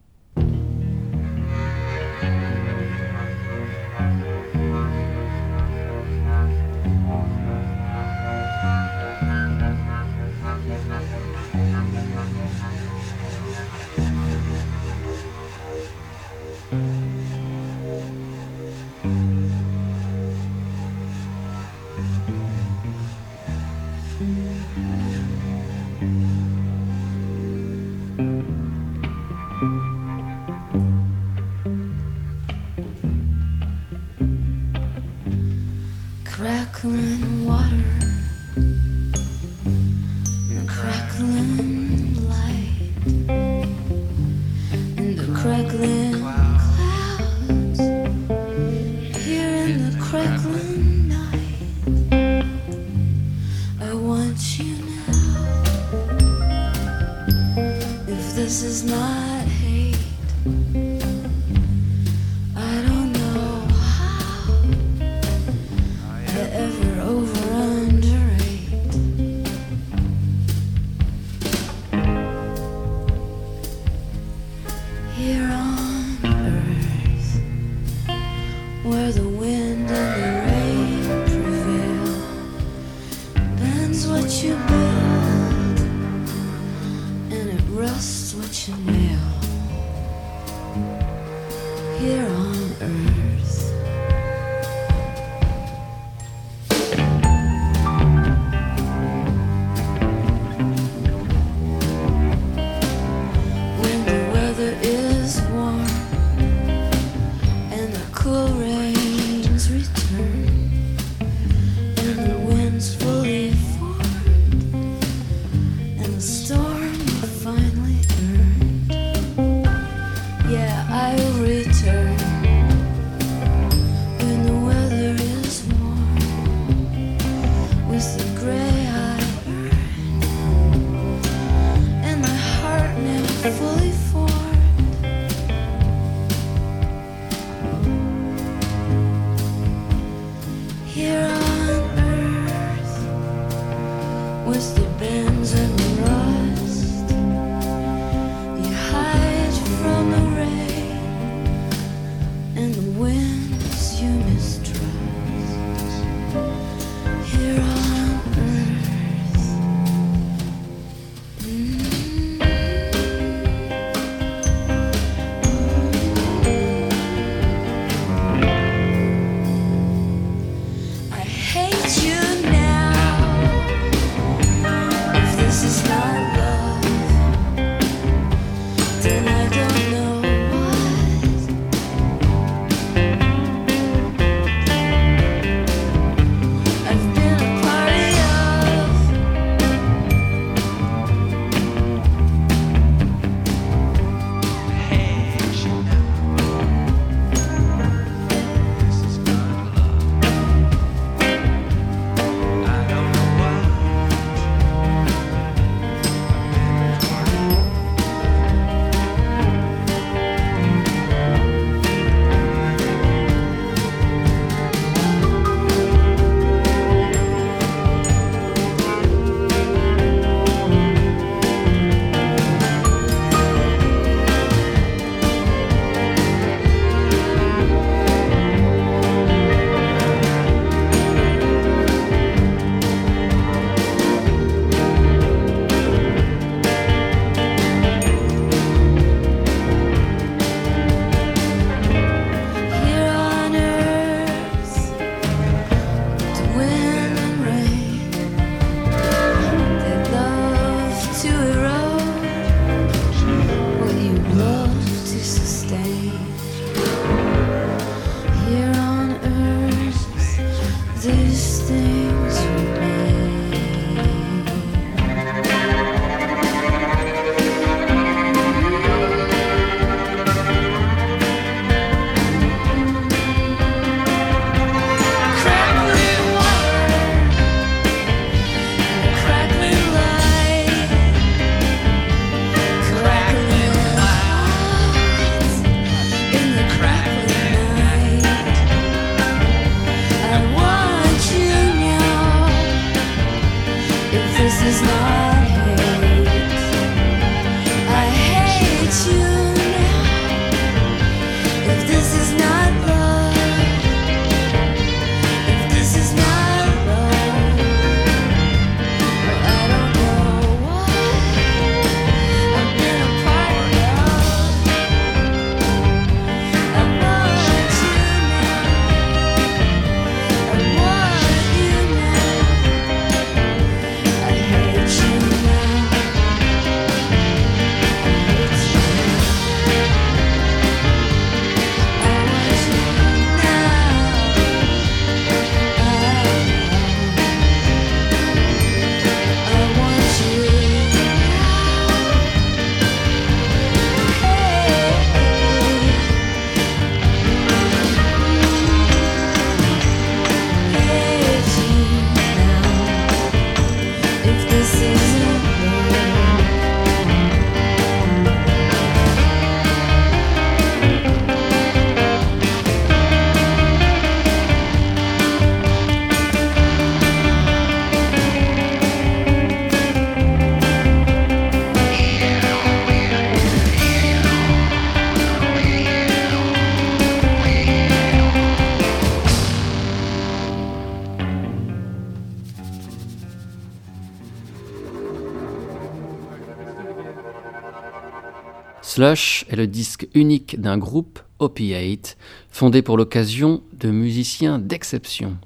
Slush 388.94 389.46
est 389.50 389.56
le 389.56 389.66
disque 389.66 390.08
unique 390.14 390.62
d'un 390.62 390.78
groupe, 390.78 391.20
Opiate, 391.40 392.16
fondé 392.52 392.84
pour 392.84 392.96
l'occasion 392.96 393.64
de 393.74 393.90
musiciens 393.90 394.60
d'exception. 394.60 395.38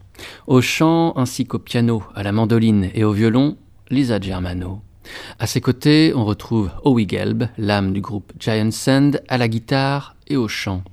Au 0.47 0.59
chant 0.59 1.13
ainsi 1.15 1.45
qu'au 1.45 1.57
piano, 1.57 2.03
à 2.13 2.23
la 2.23 2.33
mandoline 2.33 2.89
et 2.93 3.05
au 3.05 3.13
violon, 3.13 3.55
Lisa 3.89 4.19
Germano. 4.19 4.81
À 5.39 5.47
ses 5.47 5.61
côtés, 5.61 6.11
on 6.13 6.25
retrouve 6.25 6.71
Howie 6.83 7.07
Gelb, 7.07 7.45
l'âme 7.57 7.93
du 7.93 8.01
groupe 8.01 8.33
Giant 8.37 8.71
Sand, 8.71 9.23
à 9.29 9.37
la 9.37 9.47
guitare 9.47 10.17
et 10.27 10.35
au 10.35 10.49
chant. 10.49 10.83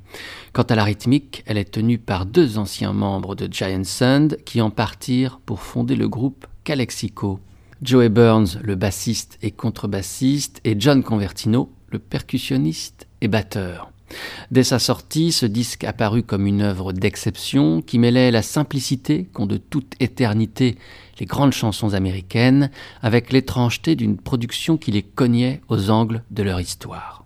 Quant 0.52 0.62
à 0.62 0.76
la 0.76 0.84
rythmique, 0.84 1.42
elle 1.46 1.58
est 1.58 1.72
tenue 1.72 1.98
par 1.98 2.24
deux 2.24 2.56
anciens 2.56 2.92
membres 2.92 3.34
de 3.34 3.52
Giant 3.52 3.82
Sand 3.82 4.38
qui 4.44 4.60
en 4.60 4.70
partirent 4.70 5.40
pour 5.44 5.60
fonder 5.60 5.96
le 5.96 6.08
groupe 6.08 6.46
Calexico. 6.62 7.40
Joey 7.82 8.10
Burns, 8.10 8.60
le 8.62 8.76
bassiste 8.76 9.38
et 9.42 9.50
contrebassiste, 9.50 10.60
et 10.62 10.76
John 10.78 11.02
Convertino, 11.02 11.72
percussionniste 11.98 13.06
et 13.20 13.28
batteur. 13.28 13.90
Dès 14.50 14.64
sa 14.64 14.78
sortie, 14.78 15.32
ce 15.32 15.46
disque 15.46 15.84
apparut 15.84 16.22
comme 16.22 16.46
une 16.46 16.62
œuvre 16.62 16.92
d'exception 16.92 17.82
qui 17.82 17.98
mêlait 17.98 18.30
la 18.30 18.42
simplicité 18.42 19.28
qu'ont 19.32 19.46
de 19.46 19.56
toute 19.56 19.94
éternité 20.00 20.76
les 21.20 21.26
grandes 21.26 21.52
chansons 21.52 21.94
américaines 21.94 22.70
avec 23.02 23.32
l'étrangeté 23.32 23.96
d'une 23.96 24.16
production 24.16 24.76
qui 24.76 24.90
les 24.90 25.02
cognait 25.02 25.60
aux 25.68 25.90
angles 25.90 26.22
de 26.30 26.42
leur 26.42 26.60
histoire. 26.60 27.24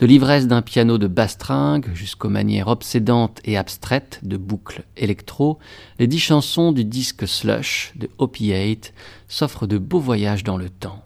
De 0.00 0.06
l'ivresse 0.06 0.48
d'un 0.48 0.62
piano 0.62 0.98
de 0.98 1.06
basse-stringue 1.06 1.94
jusqu'aux 1.94 2.28
manières 2.28 2.68
obsédantes 2.68 3.40
et 3.44 3.56
abstraites 3.56 4.20
de 4.22 4.36
boucles 4.36 4.84
électro, 4.96 5.58
les 5.98 6.08
dix 6.08 6.18
chansons 6.18 6.72
du 6.72 6.84
disque 6.84 7.28
Slush 7.28 7.92
de 7.94 8.10
Opiate 8.18 8.92
s'offrent 9.28 9.66
de 9.66 9.78
beaux 9.78 10.00
voyages 10.00 10.42
dans 10.42 10.56
le 10.56 10.68
temps. 10.68 11.03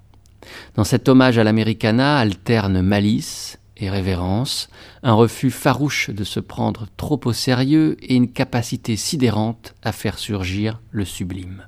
Dans 0.74 0.84
cet 0.84 1.08
hommage 1.08 1.38
à 1.38 1.44
l'Americana 1.44 2.18
alterne 2.18 2.80
malice 2.80 3.58
et 3.76 3.90
révérence, 3.90 4.68
un 5.02 5.14
refus 5.14 5.50
farouche 5.50 6.11
de 6.11 6.24
se 6.24 6.40
prendre 6.40 6.87
trop 6.96 7.20
au 7.24 7.32
sérieux 7.32 7.96
et 8.00 8.14
une 8.14 8.32
capacité 8.32 8.96
sidérante 8.96 9.74
à 9.82 9.92
faire 9.92 10.18
surgir 10.18 10.80
le 10.90 11.04
sublime. 11.04 11.66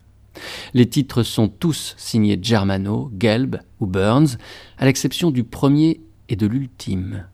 Les 0.74 0.88
titres 0.88 1.22
sont 1.22 1.48
tous 1.48 1.94
signés 1.96 2.38
Germano, 2.40 3.10
Gelb 3.18 3.60
ou 3.78 3.86
Burns, 3.86 4.38
à 4.78 4.84
l'exception 4.84 5.30
du 5.30 5.44
premier 5.44 6.00
et 6.28 6.36
de 6.36 6.46
l'ultime. 6.46 7.26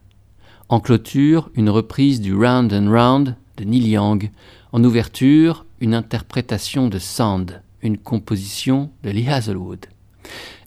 En 0.69 0.79
clôture, 0.79 1.49
une 1.55 1.69
reprise 1.69 2.19
du 2.19 2.35
Round 2.35 2.73
and 2.73 2.91
Round 2.91 3.35
de 3.57 3.63
Neil 3.63 3.89
Young. 3.89 4.31
En 4.71 4.83
ouverture, 4.83 5.65
une 5.79 5.93
interprétation 5.93 6.89
de 6.89 6.99
Sand, 6.99 7.61
une 7.81 7.97
composition 7.97 8.91
de 9.03 9.11
Lee 9.11 9.29
Hazelwood. 9.29 9.85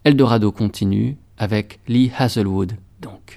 Eldorado 0.02 0.50
continue 0.50 1.18
avec 1.36 1.78
Lee 1.86 2.10
Hazelwood, 2.18 2.72
donc. 3.02 3.36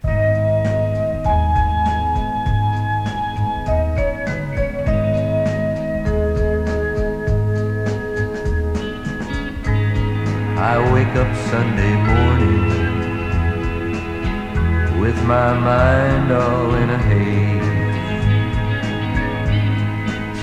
I 10.58 10.78
wake 10.93 11.13
up 11.17 11.28
Sunday 11.52 11.95
morning 11.97 12.69
with 15.02 15.21
my 15.26 15.54
mind 15.60 16.32
all 16.32 16.73
in 16.76 16.89
a 16.89 16.97
haze. 16.97 17.73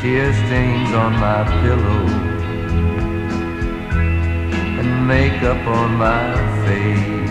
Tear 0.03 0.35
stains 0.35 0.93
on 0.93 1.13
my 1.15 1.45
pillow 1.63 2.30
makeup 5.11 5.67
on 5.67 5.91
my 5.97 6.31
face. 6.65 7.31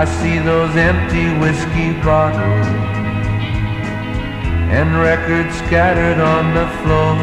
I 0.00 0.02
see 0.18 0.36
those 0.50 0.74
empty 0.76 1.26
whiskey 1.42 1.90
bottles 2.06 2.68
and 4.78 4.88
records 5.10 5.52
scattered 5.64 6.20
on 6.36 6.44
the 6.58 6.68
floor. 6.80 7.16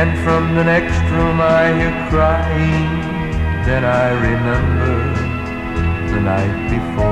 And 0.00 0.10
from 0.24 0.42
the 0.54 0.64
next 0.74 1.00
room 1.14 1.40
I 1.40 1.64
hear 1.78 1.94
crying. 2.10 2.90
Then 3.66 3.82
I 4.04 4.08
remember 4.28 4.94
the 6.12 6.20
night 6.32 6.56
before. 6.74 7.07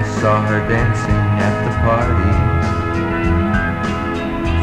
I 0.00 0.02
saw 0.18 0.40
her 0.40 0.60
dancing 0.66 1.24
at 1.46 1.56
the 1.60 1.72
party, 1.84 2.32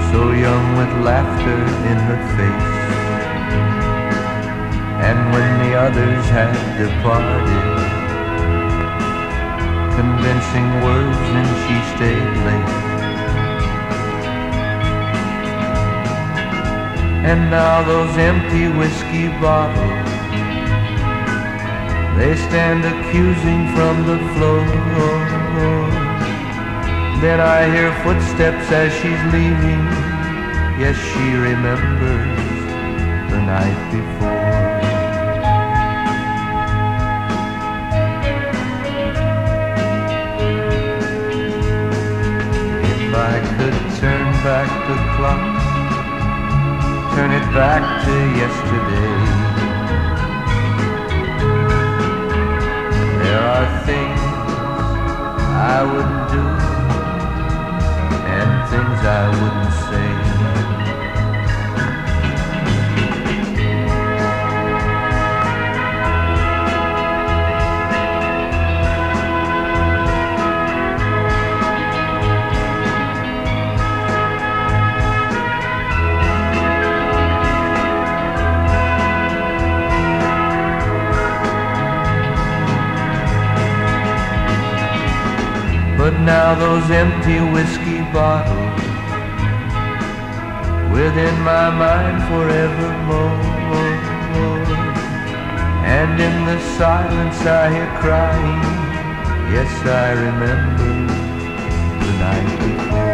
so 0.10 0.32
young 0.34 0.66
with 0.80 0.92
laughter 1.06 1.60
in 1.92 1.98
her 2.10 2.22
face. 2.38 2.74
And 5.08 5.20
when 5.34 5.50
the 5.62 5.72
others 5.78 6.26
had 6.34 6.54
departed, 6.82 7.70
convincing 9.94 10.68
words 10.82 11.26
and 11.38 11.50
she 11.64 11.78
stayed 11.94 12.34
late. 12.48 12.74
And 17.30 17.52
now 17.52 17.84
those 17.84 18.18
empty 18.18 18.70
whiskey 18.70 19.28
bottles, 19.40 20.07
they 22.18 22.36
stand 22.36 22.84
accusing 22.84 23.62
from 23.76 23.96
the 24.10 24.18
floor. 24.34 24.66
Then 27.22 27.40
I 27.40 27.70
hear 27.70 27.94
footsteps 28.04 28.72
as 28.72 28.92
she's 28.94 29.24
leaving. 29.34 29.84
Yes, 30.82 30.98
she 31.10 31.26
remembers 31.50 32.28
the 33.32 33.42
night 33.54 33.82
before. 33.94 34.48
If 42.94 43.16
I 43.16 43.36
could 43.58 43.78
turn 44.02 44.26
back 44.46 44.70
the 44.90 44.98
clock, 45.16 45.44
turn 47.16 47.32
it 47.32 47.48
back 47.54 47.84
to 48.06 48.14
yesterday. 48.42 49.37
I 55.80 55.84
wouldn't 55.84 56.32
do 56.32 56.44
and 58.36 58.52
things 58.72 59.00
I 59.06 59.30
wouldn't 59.30 59.74
say. 59.86 60.07
Those 86.68 86.92
empty 86.92 87.40
whiskey 87.56 88.00
bottles 88.12 88.82
within 90.92 91.36
my 91.52 91.70
mind 91.84 92.18
forevermore. 92.28 93.40
And 95.98 96.20
in 96.28 96.36
the 96.46 96.60
silence 96.78 97.40
I 97.62 97.64
hear 97.74 97.90
crying. 98.04 98.64
Yes, 99.56 99.72
I 99.86 100.08
remember 100.28 100.92
the 102.04 102.12
night 102.26 102.50
before. 102.60 103.07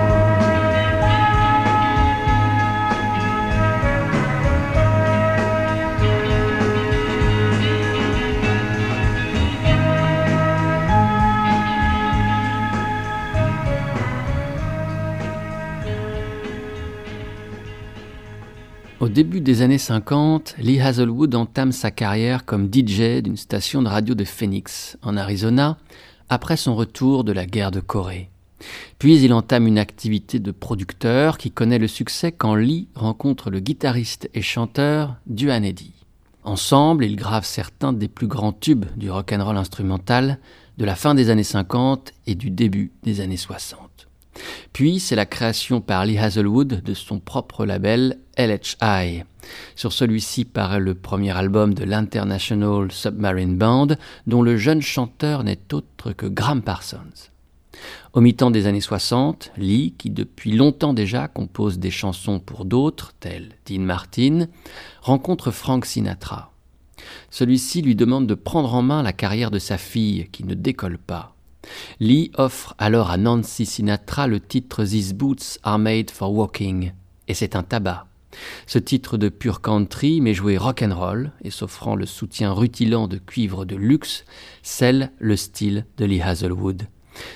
Début 19.14 19.42
des 19.42 19.62
années 19.62 19.78
50, 19.78 20.56
Lee 20.58 20.82
Hazelwood 20.82 21.36
entame 21.36 21.72
sa 21.72 21.92
carrière 21.92 22.46
comme 22.46 22.68
DJ 22.74 23.22
d'une 23.22 23.38
station 23.38 23.84
de 23.84 23.88
radio 23.88 24.16
de 24.16 24.24
Phoenix, 24.24 24.98
en 25.04 25.16
Arizona, 25.18 25.78
après 26.30 26.58
son 26.58 26.76
retour 26.76 27.24
de 27.24 27.32
la 27.32 27.46
guerre 27.46 27.70
de 27.70 27.80
Corée. 27.80 28.32
Puis 28.98 29.22
il 29.22 29.32
entame 29.32 29.68
une 29.68 29.78
activité 29.78 30.40
de 30.40 30.52
producteur 30.52 31.38
qui 31.38 31.52
connaît 31.52 31.78
le 31.78 31.88
succès 31.88 32.32
quand 32.32 32.56
Lee 32.56 32.88
rencontre 32.96 33.52
le 33.52 33.60
guitariste 33.60 34.30
et 34.34 34.42
chanteur 34.42 35.16
Duane 35.28 35.66
Eddy. 35.66 35.94
Ensemble, 36.44 37.06
ils 37.06 37.16
gravent 37.16 37.46
certains 37.46 37.94
des 37.94 38.08
plus 38.08 38.28
grands 38.28 38.52
tubes 38.52 38.86
du 38.98 39.12
rock'n'roll 39.12 39.58
instrumental 39.58 40.40
de 40.80 40.86
la 40.86 40.96
fin 40.96 41.14
des 41.14 41.30
années 41.30 41.44
50 41.44 42.14
et 42.26 42.34
du 42.34 42.50
début 42.50 42.92
des 43.04 43.22
années 43.22 43.38
60. 43.38 43.93
Puis 44.72 45.00
c'est 45.00 45.16
la 45.16 45.26
création 45.26 45.82
par 45.82 46.06
Lee 46.06 46.18
Hazelwood 46.18 46.82
de 46.82 46.94
son 46.94 47.20
propre 47.20 47.66
label 47.66 48.20
LHI. 48.38 49.24
Sur 49.76 49.94
celui-ci 49.94 50.46
paraît 50.46 50.80
le 50.80 50.96
premier 50.96 51.32
album 51.32 51.74
de 51.74 51.84
l'International 51.84 52.92
Submarine 52.92 53.58
Band, 53.58 53.88
dont 54.28 54.42
le 54.42 54.58
jeune 54.58 54.82
chanteur 54.82 55.44
n'est 55.44 55.74
autre 55.74 56.14
que 56.14 56.26
Graham 56.26 56.62
Parsons. 56.62 57.30
Au 58.14 58.22
mi-temps 58.22 58.52
des 58.52 58.68
années 58.68 58.82
60, 58.82 59.52
Lee, 59.58 59.96
qui 59.98 60.10
depuis 60.10 60.52
longtemps 60.52 60.94
déjà 60.94 61.28
compose 61.28 61.80
des 61.80 61.92
chansons 61.92 62.40
pour 62.40 62.66
d'autres, 62.66 63.14
tels 63.20 63.50
Dean 63.66 63.82
Martin, 63.82 64.48
rencontre 65.02 65.52
Frank 65.52 65.86
Sinatra. 65.86 66.52
Celui-ci 67.32 67.82
lui 67.82 67.96
demande 67.96 68.28
de 68.28 68.36
prendre 68.36 68.74
en 68.76 68.82
main 68.82 69.04
la 69.04 69.14
carrière 69.14 69.52
de 69.52 69.60
sa 69.60 69.78
fille, 69.78 70.28
qui 70.32 70.44
ne 70.44 70.54
décolle 70.54 71.00
pas. 71.00 71.33
Lee 72.00 72.32
offre 72.38 72.76
alors 72.78 73.10
à 73.10 73.18
Nancy 73.18 73.66
Sinatra 73.66 74.28
le 74.28 74.40
titre 74.40 74.84
These 74.84 75.14
Boots 75.14 75.60
Are 75.64 75.80
Made 75.80 76.12
for 76.12 76.34
Walking, 76.34 76.92
et 77.28 77.34
c'est 77.34 77.56
un 77.56 77.64
tabac. 77.64 78.08
Ce 78.66 78.80
titre 78.80 79.18
de 79.18 79.30
pur 79.30 79.62
country, 79.62 80.22
mais 80.22 80.34
joué 80.34 80.58
rock'n'roll 80.58 81.32
et 81.44 81.52
s'offrant 81.52 81.96
le 81.96 82.06
soutien 82.06 82.52
rutilant 82.52 83.08
de 83.08 83.18
cuivre 83.18 83.66
de 83.66 83.76
luxe, 83.76 84.26
scelle 84.64 85.12
le 85.20 85.36
style 85.36 85.86
de 85.98 86.06
Lee 86.06 86.22
Hazelwood. 86.22 86.88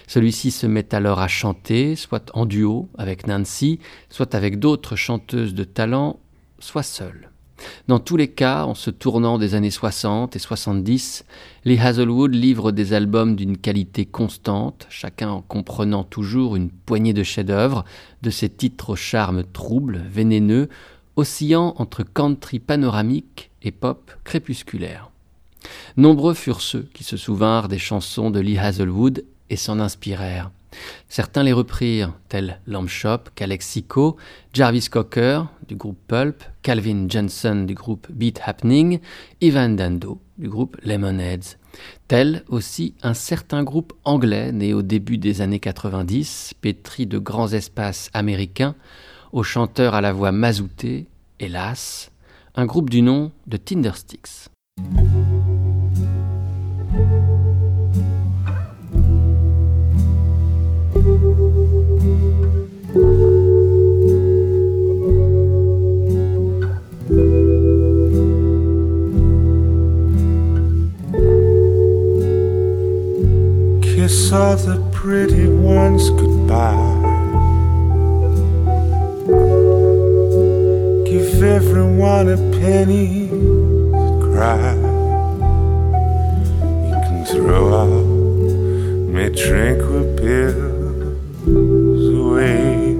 Celui-ci 0.07 0.51
se 0.51 0.65
met 0.65 0.93
alors 0.95 1.19
à 1.19 1.27
chanter, 1.27 1.95
soit 1.95 2.31
en 2.33 2.45
duo 2.45 2.89
avec 2.97 3.27
Nancy, 3.27 3.79
soit 4.09 4.33
avec 4.33 4.59
d'autres 4.59 4.95
chanteuses 4.95 5.53
de 5.53 5.63
talent, 5.63 6.19
soit 6.59 6.83
seul. 6.83 7.29
Dans 7.87 7.99
tous 7.99 8.17
les 8.17 8.27
cas, 8.27 8.65
en 8.65 8.75
se 8.75 8.89
tournant 8.89 9.37
des 9.37 9.55
années 9.55 9.71
60 9.71 10.35
et 10.35 10.39
70, 10.39 11.25
les 11.65 11.79
Hazelwood 11.79 12.33
livrent 12.33 12.71
des 12.71 12.93
albums 12.93 13.35
d'une 13.35 13.57
qualité 13.57 14.05
constante, 14.05 14.87
chacun 14.89 15.29
en 15.29 15.41
comprenant 15.41 16.03
toujours 16.03 16.55
une 16.55 16.69
poignée 16.69 17.13
de 17.13 17.23
chefs-d'œuvre, 17.23 17.85
de 18.21 18.29
ces 18.29 18.49
titres 18.49 18.91
au 18.91 18.95
charme 18.95 19.43
trouble, 19.43 20.03
vénéneux, 20.09 20.69
oscillant 21.15 21.73
entre 21.77 22.03
country 22.03 22.59
panoramique 22.59 23.49
et 23.63 23.71
pop 23.71 24.11
crépusculaire. 24.23 25.09
Nombreux 25.97 26.33
furent 26.33 26.61
ceux 26.61 26.87
qui 26.93 27.03
se 27.03 27.17
souvinrent 27.17 27.67
des 27.67 27.79
chansons 27.79 28.29
de 28.29 28.39
Lee 28.39 28.59
Hazelwood 28.59 29.25
et 29.49 29.55
s'en 29.55 29.79
inspirèrent. 29.79 30.51
Certains 31.09 31.43
les 31.43 31.53
reprirent, 31.53 32.13
tels 32.29 32.59
Lamb 32.67 32.87
Shop, 32.87 33.19
Calexico, 33.35 34.17
Jarvis 34.53 34.87
Cocker 34.89 35.43
du 35.67 35.75
groupe 35.75 35.99
Pulp, 36.07 36.43
Calvin 36.61 37.05
Johnson 37.07 37.65
du 37.67 37.73
groupe 37.73 38.07
Beat 38.11 38.39
Happening, 38.45 38.99
Ivan 39.41 39.69
Dando 39.69 40.19
du 40.37 40.49
groupe 40.49 40.77
Lemonheads. 40.83 41.57
Tel 42.07 42.43
aussi 42.47 42.95
un 43.03 43.13
certain 43.13 43.63
groupe 43.63 43.93
anglais 44.03 44.51
né 44.51 44.73
au 44.73 44.81
début 44.81 45.17
des 45.17 45.41
années 45.41 45.59
90, 45.59 46.53
pétri 46.61 47.05
de 47.05 47.17
grands 47.17 47.51
espaces 47.51 48.09
américains, 48.13 48.75
aux 49.31 49.43
chanteurs 49.43 49.93
à 49.93 50.01
la 50.01 50.13
voix 50.13 50.31
mazoutée, 50.31 51.07
hélas, 51.39 52.11
un 52.55 52.65
groupe 52.65 52.89
du 52.89 53.01
nom 53.01 53.31
de 53.45 53.57
Tindersticks. 53.57 54.49
Kiss 74.07 74.31
all 74.31 74.55
the 74.55 74.79
pretty 74.93 75.47
ones 75.49 76.09
goodbye. 76.11 77.03
Give 81.05 81.43
everyone 81.43 82.29
a 82.29 82.37
penny 82.57 83.27
to 83.27 84.31
cry. 84.31 84.75
You 86.87 86.97
can 87.05 87.25
throw 87.25 87.63
out 87.81 88.05
my 89.11 89.27
tranquil 89.43 90.05
pills 90.15 92.03
away. 92.15 92.95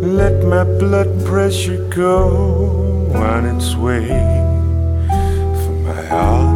Let 0.00 0.36
my 0.46 0.64
blood 0.78 1.10
pressure 1.26 1.86
go 1.90 3.12
on 3.16 3.44
its 3.54 3.76
way. 3.76 4.08
For 5.60 5.74
my 5.84 6.02
heart 6.06 6.49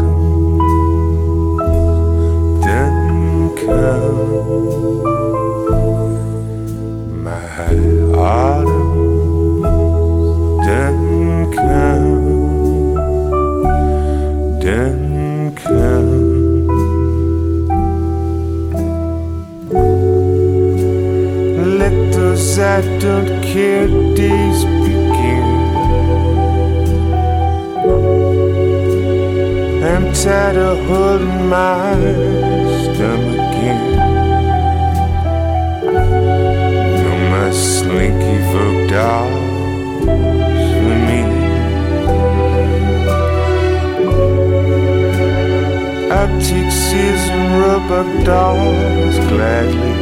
come. 3.66 5.02
My 7.24 7.44
autumn 8.14 9.62
doesn't 10.66 11.52
come, 11.52 12.94
doesn't 14.60 15.56
come. 15.56 16.12
Let 21.78 21.96
those 22.12 22.58
I 22.58 22.82
don't 22.98 23.42
care 23.42 23.88
days 24.14 24.64
begin. 24.84 25.48
I'm 29.84 30.12
tired 30.12 30.56
of 30.56 30.78
holding 30.86 31.48
my 31.48 31.94
stomach. 32.94 33.43
No, 37.02 37.12
my 37.30 37.50
slinky 37.50 38.38
folk 38.52 38.90
dolls 38.90 39.32
for 40.80 40.96
me. 41.08 41.20
I'll 46.10 46.34
take 46.40 46.70
season 46.70 47.42
rubber 47.62 48.04
dolls 48.24 49.16
gladly 49.30 49.94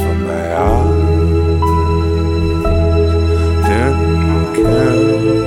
for 0.00 0.14
my 0.28 0.44
arms. 0.52 1.62
Doesn't 3.68 4.46
come. 4.54 5.43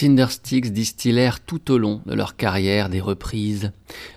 Tindersticks 0.00 0.72
distillèrent 0.72 1.40
tout 1.40 1.70
au 1.70 1.76
long 1.76 2.00
de 2.06 2.14
leur 2.14 2.34
carrière 2.34 2.88
des 2.88 3.02
reprises, 3.02 3.70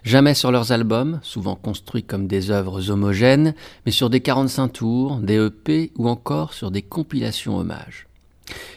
jamais 0.04 0.34
sur 0.34 0.50
leurs 0.50 0.72
albums, 0.72 1.20
souvent 1.24 1.58
construits 1.58 2.06
comme 2.06 2.26
des 2.26 2.52
œuvres 2.52 2.90
homogènes, 2.90 3.54
mais 3.86 3.92
sur 3.92 4.10
des 4.10 4.22
45 4.22 4.70
tours, 4.70 5.18
des 5.18 5.46
EP 5.46 5.92
ou 5.98 6.08
encore 6.08 6.54
sur 6.54 6.72
des 6.72 6.84
compilations 6.84 7.58
hommages. 7.58 8.08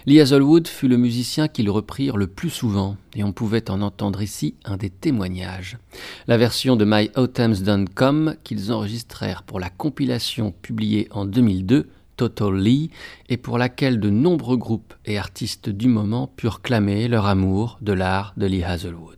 Lee 0.07 0.21
Hazelwood 0.21 0.67
fut 0.67 0.89
le 0.89 0.97
musicien 0.97 1.47
qu'ils 1.47 1.71
reprirent 1.71 2.17
le 2.17 2.27
plus 2.27 2.51
souvent, 2.51 2.97
et 3.15 3.23
on 3.23 3.31
pouvait 3.31 3.71
en 3.71 3.83
entendre 3.83 4.21
ici 4.21 4.57
un 4.65 4.77
des 4.77 4.91
témoignages. 4.91 5.79
La 6.27 6.37
version 6.37 6.75
de 6.75 6.85
My 6.85 7.13
Autumn's 7.15 7.63
Done 7.63 7.89
Come 7.89 8.35
qu'ils 8.43 8.73
enregistrèrent 8.73 9.45
pour 9.45 9.61
la 9.61 9.71
compilation 9.71 10.53
publiée 10.61 11.07
en 11.13 11.25
2002, 11.25 11.89
Total 12.17 12.55
Lee, 12.55 12.91
et 13.29 13.37
pour 13.37 13.59
laquelle 13.59 14.01
de 14.01 14.11
nombreux 14.11 14.57
groupes 14.57 14.95
et 15.05 15.19
artistes 15.19 15.69
du 15.69 15.89
moment 15.89 16.27
purent 16.27 16.63
clamer 16.63 17.09
leur 17.09 17.27
amour 17.27 17.79
de 17.81 17.93
l'art 17.93 18.33
de 18.37 18.47
Lee 18.47 18.65
Hazelwood. 18.65 19.17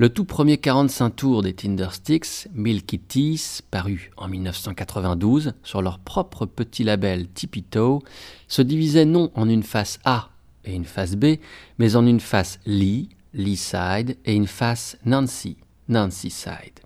Le 0.00 0.08
tout 0.08 0.24
premier 0.24 0.58
45 0.58 1.10
tours 1.10 1.42
des 1.42 1.54
Tindersticks, 1.54 2.48
Milky 2.54 3.00
Teeth, 3.00 3.62
paru 3.68 4.12
en 4.16 4.28
1992 4.28 5.54
sur 5.64 5.82
leur 5.82 5.98
propre 5.98 6.46
petit 6.46 6.84
label 6.84 7.26
Tippy 7.26 7.64
Toe, 7.64 8.00
se 8.46 8.62
divisait 8.62 9.04
non 9.04 9.32
en 9.34 9.48
une 9.48 9.64
face 9.64 9.98
A 10.04 10.28
et 10.64 10.72
une 10.72 10.84
face 10.84 11.16
B, 11.16 11.38
mais 11.78 11.96
en 11.96 12.06
une 12.06 12.20
face 12.20 12.60
Lee, 12.64 13.08
Lee 13.34 13.56
Side, 13.56 14.16
et 14.24 14.34
une 14.34 14.46
face 14.46 14.96
Nancy, 15.04 15.56
Nancy 15.88 16.30
Side. 16.30 16.78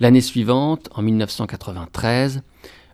L'année 0.00 0.20
suivante, 0.20 0.90
en 0.94 1.00
1993, 1.00 2.42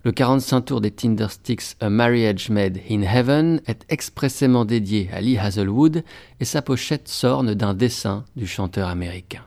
le 0.08 0.12
45 0.12 0.62
tours 0.62 0.80
des 0.80 0.90
Tindersticks 0.90 1.76
A 1.80 1.90
Marriage 1.90 2.48
Made 2.48 2.78
in 2.90 3.02
Heaven 3.02 3.60
est 3.66 3.84
expressément 3.90 4.64
dédié 4.64 5.10
à 5.12 5.20
Lee 5.20 5.36
Hazelwood 5.36 6.02
et 6.40 6.46
sa 6.46 6.62
pochette 6.62 7.08
s'orne 7.08 7.52
d'un 7.52 7.74
dessin 7.74 8.24
du 8.34 8.46
chanteur 8.46 8.88
américain. 8.88 9.42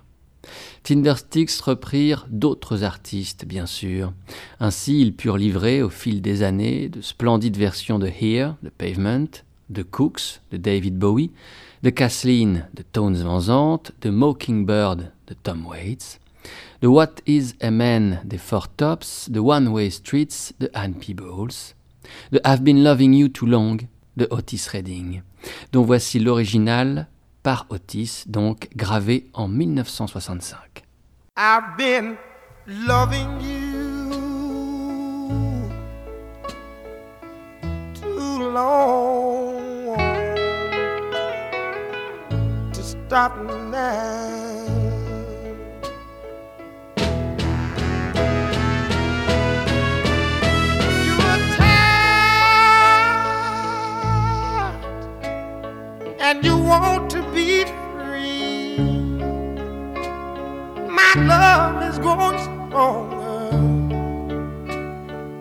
Tindersticks 0.83 1.59
reprirent 1.61 2.27
d'autres 2.29 2.83
artistes, 2.83 3.45
bien 3.45 3.65
sûr. 3.65 4.13
Ainsi, 4.59 5.01
ils 5.01 5.15
purent 5.15 5.39
livrer 5.39 5.81
au 5.81 5.89
fil 5.89 6.21
des 6.21 6.43
années 6.43 6.89
de 6.89 7.01
splendides 7.01 7.57
versions 7.57 7.97
de 7.97 8.05
Here, 8.07 8.53
de 8.61 8.69
Pavement, 8.69 9.41
de 9.71 9.81
Cooks, 9.81 10.41
de 10.51 10.57
David 10.57 10.95
Bowie, 10.95 11.31
de 11.81 11.89
Kathleen, 11.89 12.67
de 12.75 12.83
Tones 12.83 13.23
Van 13.23 13.81
de 14.01 14.09
Mockingbird, 14.11 15.11
de 15.25 15.33
Tom 15.41 15.65
Waits, 15.65 16.20
de 16.81 16.87
What 16.87 17.21
is 17.27 17.53
a 17.61 17.69
Man 17.69 18.21
des 18.25 18.39
Four 18.39 18.67
Tops, 18.69 19.29
de 19.29 19.39
One 19.39 19.67
Way 19.67 19.91
Streets 19.91 20.53
de 20.59 20.69
Anne 20.73 20.95
Peebles, 20.95 21.75
de 22.31 22.41
I've 22.43 22.63
Been 22.63 22.83
Loving 22.83 23.13
You 23.13 23.29
Too 23.29 23.45
Long 23.45 23.77
de 24.17 24.27
Otis 24.31 24.67
Redding, 24.71 25.21
dont 25.71 25.83
voici 25.83 26.19
l'original 26.19 27.07
par 27.43 27.67
Otis, 27.69 28.23
donc 28.27 28.69
gravé 28.75 29.29
en 29.33 29.47
1965. 29.47 30.57
I've 31.37 31.77
been 31.77 32.15
loving 32.67 33.39
you 33.41 34.09
too 37.93 38.51
long 38.51 39.95
to 42.73 42.83
stop 42.83 43.33
now. 43.71 44.40
And 56.31 56.45
you 56.45 56.57
want 56.57 57.09
to 57.09 57.21
be 57.33 57.65
free. 57.65 58.77
My 60.99 61.13
love 61.33 61.83
is 61.89 61.99
growing 61.99 62.39
stronger 62.39 63.49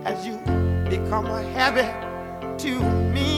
as 0.05 0.26
you 0.26 0.34
become 0.91 1.26
a 1.26 1.43
habit 1.59 1.95
to 2.59 2.72
me. 3.14 3.30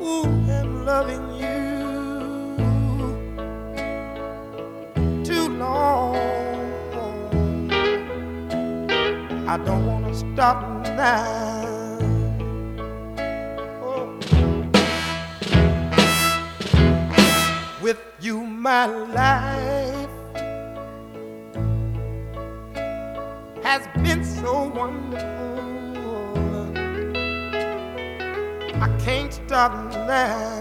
Ooh, 0.00 0.28
I'm 0.56 0.84
loving 0.86 1.26
you 1.42 1.58
too 5.24 5.48
long. 5.58 6.14
I 9.48 9.56
don't 9.66 9.84
want 9.84 10.06
to 10.06 10.14
stop 10.14 10.58
now. 10.96 11.47
My 18.68 18.84
life 18.84 20.10
has 23.62 23.82
been 24.02 24.22
so 24.22 24.68
wonderful. 24.68 25.16
I 28.84 28.88
can't 29.02 29.32
stop 29.32 29.72
now. 30.06 30.57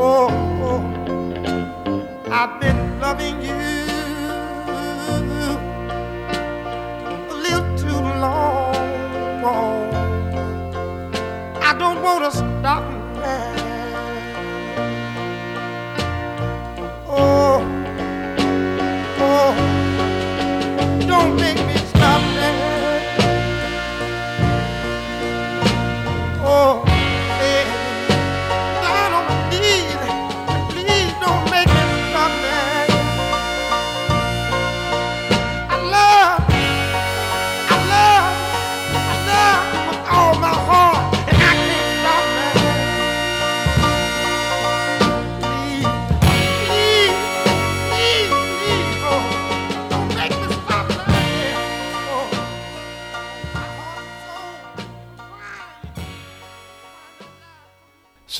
Oh, 0.00 0.28
oh. 0.62 2.30
I've 2.30 2.60
been 2.60 3.00
loving 3.00 3.42
you 3.42 3.59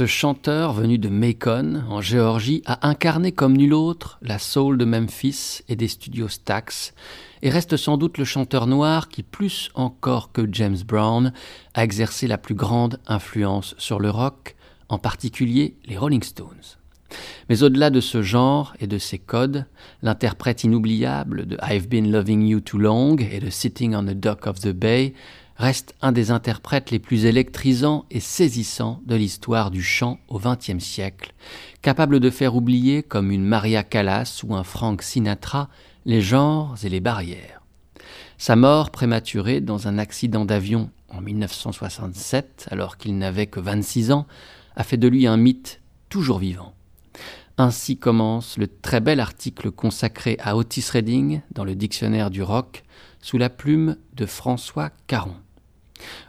Ce 0.01 0.07
chanteur 0.07 0.73
venu 0.73 0.97
de 0.97 1.11
Macon, 1.11 1.83
en 1.91 2.01
Géorgie, 2.01 2.63
a 2.65 2.89
incarné 2.89 3.33
comme 3.33 3.55
nul 3.55 3.75
autre 3.75 4.19
la 4.23 4.39
soul 4.39 4.79
de 4.79 4.87
Memphis 4.87 5.61
et 5.69 5.77
des 5.77 5.89
studios 5.89 6.29
Stax, 6.29 6.95
et 7.43 7.51
reste 7.51 7.77
sans 7.77 7.99
doute 7.99 8.17
le 8.17 8.25
chanteur 8.25 8.67
noir 8.67 9.11
qui, 9.11 9.23
plus 9.23 9.71
encore 9.75 10.33
que 10.33 10.49
James 10.53 10.79
Brown, 10.87 11.35
a 11.75 11.85
exercé 11.85 12.27
la 12.29 12.39
plus 12.39 12.55
grande 12.55 12.99
influence 13.09 13.75
sur 13.77 14.01
le 14.01 14.09
rock, 14.09 14.57
en 14.89 14.97
particulier 14.97 15.77
les 15.85 15.99
Rolling 15.99 16.23
Stones. 16.23 16.79
Mais 17.51 17.63
au-delà 17.63 17.91
de 17.91 18.01
ce 18.01 18.23
genre 18.23 18.73
et 18.81 18.87
de 18.87 18.97
ses 18.97 19.19
codes, 19.19 19.67
l'interprète 20.01 20.65
inoubliable 20.65 21.45
de 21.45 21.59
I've 21.63 21.89
Been 21.89 22.11
Loving 22.11 22.47
You 22.47 22.61
Too 22.61 22.79
Long 22.79 23.19
et 23.19 23.39
de 23.39 23.51
Sitting 23.51 23.95
on 23.95 24.05
the 24.05 24.19
Dock 24.19 24.47
of 24.47 24.61
the 24.61 24.73
Bay 24.73 25.13
reste 25.61 25.95
un 26.01 26.11
des 26.11 26.31
interprètes 26.31 26.91
les 26.91 26.99
plus 26.99 27.27
électrisants 27.27 28.07
et 28.11 28.19
saisissants 28.19 29.03
de 29.05 29.15
l'histoire 29.15 29.71
du 29.71 29.83
chant 29.83 30.19
au 30.29 30.39
XXe 30.39 30.83
siècle, 30.83 31.35
capable 31.83 32.19
de 32.19 32.31
faire 32.31 32.57
oublier, 32.57 33.03
comme 33.03 33.31
une 33.31 33.45
Maria 33.45 33.83
Callas 33.83 34.41
ou 34.43 34.55
un 34.55 34.65
Frank 34.65 35.03
Sinatra, 35.03 35.69
les 36.07 36.23
genres 36.23 36.77
et 36.83 36.89
les 36.89 37.01
barrières. 37.01 37.61
Sa 38.39 38.57
mort 38.57 38.91
prématurée 38.91 39.61
dans 39.61 39.87
un 39.87 39.99
accident 39.99 40.47
d'avion 40.47 40.89
en 41.11 41.21
1967, 41.21 42.69
alors 42.71 42.97
qu'il 42.97 43.19
n'avait 43.19 43.47
que 43.47 43.61
26 43.61 44.13
ans, 44.13 44.27
a 44.77 44.83
fait 44.83 44.97
de 44.97 45.09
lui 45.09 45.27
un 45.27 45.37
mythe 45.37 45.83
toujours 46.09 46.39
vivant. 46.39 46.73
Ainsi 47.59 47.99
commence 47.99 48.57
le 48.57 48.67
très 48.67 49.01
bel 49.01 49.21
article 49.21 49.71
consacré 49.71 50.39
à 50.41 50.57
Otis 50.57 50.87
Redding 50.91 51.43
dans 51.53 51.65
le 51.65 51.75
dictionnaire 51.75 52.31
du 52.31 52.43
rock 52.43 52.83
sous 53.21 53.37
la 53.37 53.51
plume 53.51 53.99
de 54.15 54.25
François 54.25 54.89
Caron. 55.07 55.37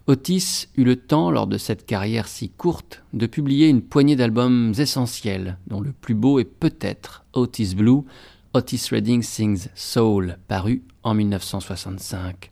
Otis 0.07 0.67
eut 0.75 0.83
le 0.83 0.95
temps, 0.95 1.31
lors 1.31 1.47
de 1.47 1.57
cette 1.57 1.85
carrière 1.85 2.27
si 2.27 2.49
courte, 2.49 3.03
de 3.13 3.25
publier 3.25 3.67
une 3.67 3.81
poignée 3.81 4.15
d'albums 4.15 4.73
essentiels, 4.77 5.57
dont 5.67 5.81
le 5.81 5.91
plus 5.91 6.15
beau 6.15 6.39
est 6.39 6.45
peut-être 6.45 7.23
Otis 7.33 7.75
Blue, 7.75 8.01
Otis 8.53 8.89
Redding 8.91 9.21
Sings 9.21 9.67
Soul, 9.75 10.37
paru 10.47 10.83
en 11.03 11.13
1965. 11.13 12.51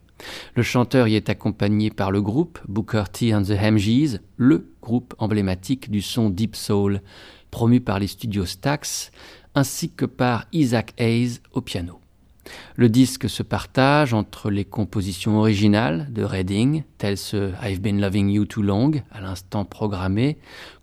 Le 0.54 0.62
chanteur 0.62 1.08
y 1.08 1.16
est 1.16 1.28
accompagné 1.28 1.90
par 1.90 2.10
le 2.10 2.22
groupe 2.22 2.58
Booker 2.68 3.04
T 3.12 3.34
and 3.34 3.42
the 3.42 3.50
Hamgies, 3.50 4.18
le 4.36 4.70
groupe 4.82 5.14
emblématique 5.18 5.90
du 5.90 6.02
son 6.02 6.30
Deep 6.30 6.56
Soul, 6.56 7.00
promu 7.50 7.80
par 7.80 7.98
les 7.98 8.06
studios 8.06 8.46
Stax, 8.46 9.10
ainsi 9.54 9.90
que 9.90 10.04
par 10.04 10.46
Isaac 10.52 10.94
Hayes 10.98 11.40
au 11.52 11.60
piano. 11.60 11.99
Le 12.76 12.88
disque 12.88 13.28
se 13.28 13.42
partage 13.42 14.14
entre 14.14 14.50
les 14.50 14.64
compositions 14.64 15.38
originales 15.38 16.12
de 16.12 16.22
Redding, 16.22 16.84
telles 16.98 17.18
ce 17.18 17.52
I've 17.62 17.80
Been 17.80 18.00
Loving 18.00 18.28
You 18.30 18.44
Too 18.44 18.62
Long, 18.62 18.92
à 19.10 19.20
l'instant 19.20 19.64
programmé, 19.64 20.38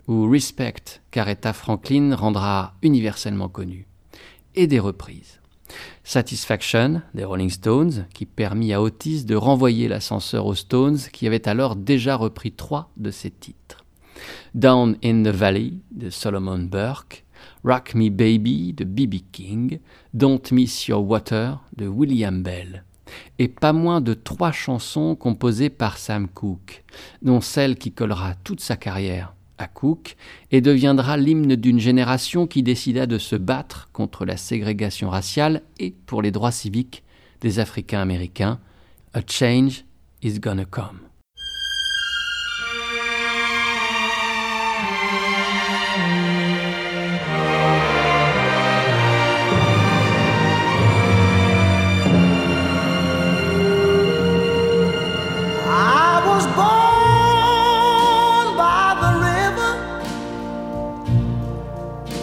ou 0.08 0.30
Respect, 0.30 1.02
qu'Aretha 1.12 1.54
Franklin 1.54 2.16
rendra 2.16 2.76
universellement 2.82 3.50
connu, 3.50 3.88
et 4.56 4.68
des 4.68 4.80
reprises. 4.80 5.40
Satisfaction 6.04 7.02
des 7.14 7.26
Rolling 7.26 7.50
Stones, 7.50 8.06
qui 8.14 8.26
permit 8.26 8.74
à 8.74 8.82
Otis 8.82 9.26
de 9.26 9.36
renvoyer 9.36 9.88
l'ascenseur 9.88 10.46
aux 10.46 10.56
Stones, 10.56 11.00
qui 11.12 11.28
avaient 11.28 11.48
alors 11.48 11.76
déjà 11.76 12.16
repris 12.16 12.52
trois 12.52 12.90
de 12.98 13.12
ses 13.12 13.32
titres. 13.32 13.84
Down 14.56 14.98
in 15.04 15.24
the 15.24 15.36
Valley 15.36 15.74
de 15.92 16.10
Solomon 16.10 16.60
Burke, 16.60 17.26
Rock 17.68 17.96
Me 17.96 18.10
Baby 18.10 18.72
de 18.72 18.86
B.B. 18.86 19.16
King, 19.34 19.80
Don't 20.14 20.40
Miss 20.54 20.88
Your 20.88 21.06
Water 21.06 21.60
de 21.76 21.86
William 21.86 22.42
Bell, 22.42 22.86
et 23.40 23.50
pas 23.50 23.74
moins 23.74 24.00
de 24.00 24.14
trois 24.14 24.54
chansons 24.54 25.18
composées 25.18 25.70
par 25.70 25.98
Sam 25.98 26.30
Cooke, 26.30 26.86
dont 27.22 27.42
celle 27.42 27.76
qui 27.76 27.92
collera 27.92 28.36
toute 28.46 28.62
sa 28.62 28.78
carrière 28.78 29.34
à 29.58 29.68
Cook 29.68 30.16
et 30.50 30.62
deviendra 30.62 31.18
l'hymne 31.18 31.58
d'une 31.58 31.80
génération 31.80 32.48
qui 32.48 32.64
décida 32.64 33.06
de 33.06 33.18
se 33.18 33.36
battre 33.36 33.90
contre 33.92 34.24
la 34.24 34.38
ségrégation 34.38 35.10
raciale 35.10 35.62
et 35.78 35.92
pour 36.06 36.22
les 36.22 36.32
droits 36.32 36.54
civiques 36.54 37.04
des 37.42 37.60
Africains 37.60 38.02
américains. 38.02 38.62
A 39.14 39.20
change 39.28 39.84
is 40.24 40.40
gonna 40.40 40.64
come. 40.64 41.07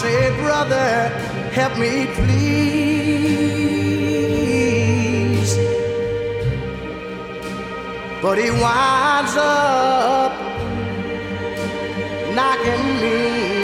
say, 0.00 0.30
Brother, 0.40 1.08
help 1.52 1.76
me 1.78 2.06
please. 2.18 2.70
But 8.22 8.38
he 8.38 8.50
winds 8.50 9.36
up 9.36 10.32
knocking 12.34 12.84
me 13.02 13.59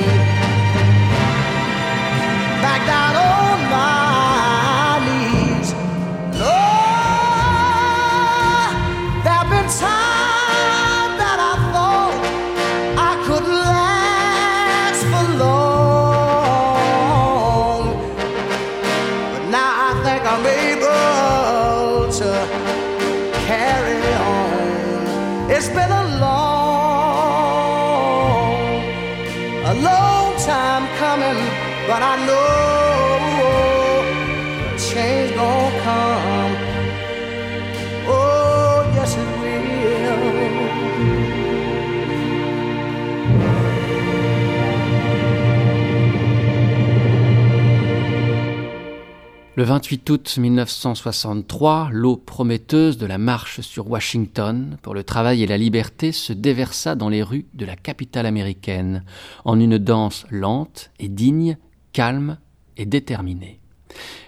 Le 49.57 49.65
28 49.65 50.11
août 50.11 50.37
1963, 50.37 51.89
l'eau 51.91 52.19
prometteuse 52.19 52.99
de 52.99 53.07
la 53.07 53.17
marche 53.17 53.63
sur 53.63 53.91
Washington 53.91 54.77
pour 54.83 54.93
le 54.93 55.03
travail 55.03 55.43
et 55.43 55.47
la 55.47 55.57
liberté 55.57 56.13
se 56.13 56.35
déversa 56.35 56.95
dans 56.95 57.09
les 57.09 57.23
rues 57.23 57.47
de 57.55 57.65
la 57.65 57.75
capitale 57.75 58.27
américaine 58.27 59.03
en 59.47 59.59
une 59.59 59.79
danse 59.79 60.27
lente 60.31 60.91
et 60.99 61.09
digne, 61.09 61.57
calme 61.95 62.37
et 62.77 62.85
déterminée. 62.85 63.59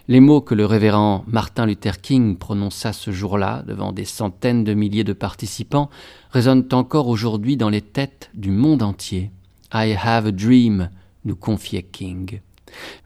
Les 0.09 0.20
mots 0.20 0.41
que 0.41 0.55
le 0.55 0.64
révérend 0.64 1.24
Martin 1.26 1.66
Luther 1.66 2.01
King 2.01 2.39
prononça 2.39 2.95
ce 2.95 3.11
jour-là 3.11 3.64
devant 3.66 3.93
des 3.93 4.07
centaines 4.07 4.64
de 4.64 4.72
milliers 4.72 5.05
de 5.05 5.12
participants 5.12 5.91
résonnent 6.31 6.68
encore 6.72 7.09
aujourd'hui 7.09 7.59
dans 7.59 7.68
les 7.68 7.83
têtes 7.83 8.31
du 8.33 8.51
monde 8.51 8.83
entier. 8.83 9.31
I 9.74 9.95
have 10.03 10.24
a 10.24 10.33
dream, 10.33 10.89
nous 11.26 11.37
confiait 11.37 11.83
King. 11.83 12.41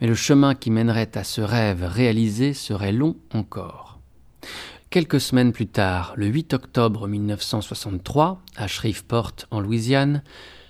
Mais 0.01 0.07
le 0.07 0.15
chemin 0.15 0.55
qui 0.55 0.71
mènerait 0.71 1.17
à 1.17 1.25
ce 1.25 1.41
rêve 1.41 1.85
réalisé 1.85 2.55
serait 2.55 2.93
long 2.93 3.17
encore. 3.33 4.01
Quelques 4.91 5.21
semaines 5.21 5.53
plus 5.53 5.69
tard, 5.69 6.13
le 6.17 6.27
8 6.27 6.53
octobre 6.53 7.09
1963, 7.09 8.43
à 8.57 8.67
Shreveport, 8.67 9.33
en 9.51 9.61
Louisiane, 9.61 10.23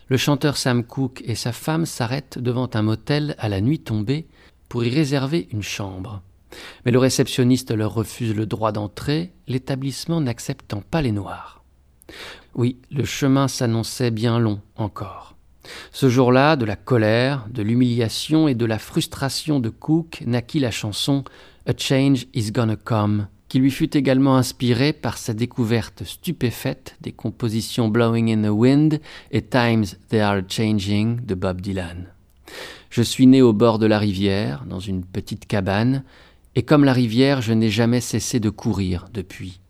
le 0.09 0.17
chanteur 0.17 0.57
Sam 0.57 0.85
Cooke 0.85 1.23
et 1.25 1.35
sa 1.35 1.53
femme 1.53 1.87
s'arrêtent 1.87 2.39
devant 2.39 2.71
un 2.75 2.83
motel 2.83 3.35
à 3.39 3.49
la 3.49 3.61
nuit 3.61 3.81
tombée 3.81 4.27
pour 4.69 4.85
y 4.85 4.91
réserver 4.91 5.49
une 5.53 5.63
chambre. 5.63 6.23
Mais 6.85 6.93
le 6.93 6.99
réceptionniste 6.99 7.73
leur 7.73 7.95
refuse 7.95 8.35
le 8.35 8.47
droit 8.47 8.73
d'entrée, 8.73 9.33
l'établissement 9.49 10.21
n'acceptant 10.21 10.83
pas 10.83 11.03
les 11.03 11.13
Noirs. 11.13 11.65
Oui, 12.55 12.79
le 12.91 13.05
chemin 13.05 13.49
s'annonçait 13.49 14.11
bien 14.11 14.39
long 14.39 14.61
encore. 14.77 15.32
Ce 15.93 16.09
jour-là, 16.09 16.57
de 16.57 16.65
la 16.65 16.77
colère, 16.77 17.47
de 17.51 17.63
l'humiliation 17.63 18.49
et 18.49 18.55
de 18.55 18.65
la 18.65 18.79
frustration 18.79 19.61
de 19.61 19.69
Cook 19.69 20.23
naquit 20.27 20.59
la 20.61 20.71
chanson 20.71 21.25
A 21.67 21.73
Change 21.77 22.27
is 22.35 22.51
Gonna 22.51 22.77
Come, 22.77 23.29
qui 23.49 23.59
lui 23.59 23.71
fut 23.71 23.97
également 23.97 24.37
inspirée 24.37 24.93
par 24.93 25.19
sa 25.19 25.35
découverte 25.35 26.05
stupéfaite 26.05 26.97
des 27.01 27.13
compositions 27.13 27.89
Blowing 27.89 28.33
in 28.33 28.49
the 28.49 28.53
Wind 28.53 29.01
et 29.31 29.43
Times 29.43 29.85
They 30.09 30.21
Are 30.21 30.41
Changing 30.49 31.25
de 31.25 31.35
Bob 31.35 31.61
Dylan. 31.61 32.07
Je 32.91 33.03
suis 33.03 33.27
né 33.27 33.43
au 33.43 33.53
bord 33.53 33.79
de 33.79 33.87
la 33.87 33.99
rivière, 33.99 34.65
dans 34.67 34.81
une 34.81 35.05
petite 35.05 35.47
cabane, 35.47 36.03
et 36.55 36.63
comme 36.63 36.85
la 36.85 36.93
rivière, 36.93 37.41
je 37.41 37.53
n'ai 37.53 37.71
jamais 37.71 38.01
cessé 38.01 38.41
de 38.41 38.51
courir 38.51 39.07
depuis. 39.13 39.61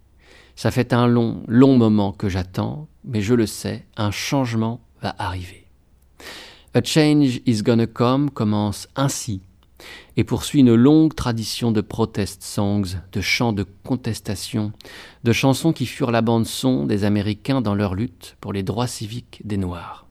Ça 0.57 0.71
fait 0.71 0.93
un 0.93 1.07
long, 1.07 1.43
long 1.47 1.77
moment 1.77 2.13
que 2.13 2.29
j'attends, 2.29 2.89
mais 3.05 3.21
je 3.21 3.35
le 3.35 3.47
sais, 3.47 3.85
un 3.97 4.11
changement 4.11 4.81
va 5.01 5.15
arriver. 5.19 5.62
A 6.75 6.81
Change 6.83 7.43
is 7.45 7.63
Gonna 7.63 7.87
Come 7.87 8.31
commence 8.31 8.89
ainsi 8.97 9.43
et 10.17 10.25
poursuit 10.25 10.61
une 10.61 10.75
longue 10.75 11.15
tradition 11.15 11.71
de 11.71 11.83
protest 11.83 12.43
songs, 12.43 12.97
de 13.13 13.21
chants 13.21 13.53
de 13.53 13.67
contestation, 13.85 14.73
de 15.23 15.33
chansons 15.33 15.75
qui 15.75 15.85
furent 15.85 16.11
la 16.11 16.23
bande-son 16.23 16.87
des 16.87 17.05
Américains 17.05 17.61
dans 17.61 17.75
leur 17.75 17.95
lutte 17.95 18.39
pour 18.41 18.55
les 18.55 18.63
droits 18.63 18.87
civiques 18.87 19.43
des 19.45 19.59
Noirs. 19.59 20.07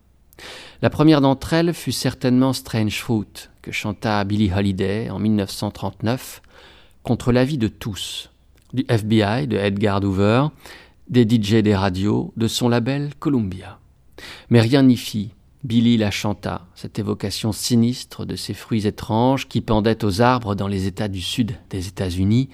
La 0.84 0.92
première 0.92 1.22
d'entre 1.22 1.54
elles 1.54 1.74
fut 1.74 1.92
certainement 1.92 2.54
Strange 2.54 3.00
Fruit, 3.00 3.50
que 3.64 3.72
chanta 3.72 4.24
Billie 4.24 4.54
Holiday 4.54 5.10
en 5.10 5.18
1939, 5.18 6.44
contre 7.02 7.32
l'avis 7.32 7.58
de 7.58 7.70
tous, 7.70 8.30
du 8.72 8.86
FBI, 8.88 9.48
de 9.48 9.58
Edgar 9.58 10.04
Hoover, 10.04 10.50
des 11.10 11.24
DJ 11.24 11.64
des 11.64 11.76
radios, 11.76 12.34
de 12.38 12.48
son 12.48 12.70
label 12.70 13.10
Columbia. 13.18 13.80
Mais 14.52 14.62
rien 14.62 14.84
n'y 14.84 14.98
fit, 14.98 15.32
Billy 15.64 15.98
la 15.98 16.10
chanta, 16.10 16.66
cette 16.74 16.98
évocation 16.98 17.52
sinistre 17.52 18.26
de 18.26 18.36
ces 18.36 18.56
fruits 18.56 18.88
étranges 18.88 19.48
qui 19.48 19.62
pendaient 19.62 20.04
aux 20.04 20.22
arbres 20.22 20.56
dans 20.56 20.68
les 20.68 20.88
États 20.88 21.08
du 21.08 21.22
sud 21.22 21.56
des 21.70 21.88
États-Unis, 21.88 22.50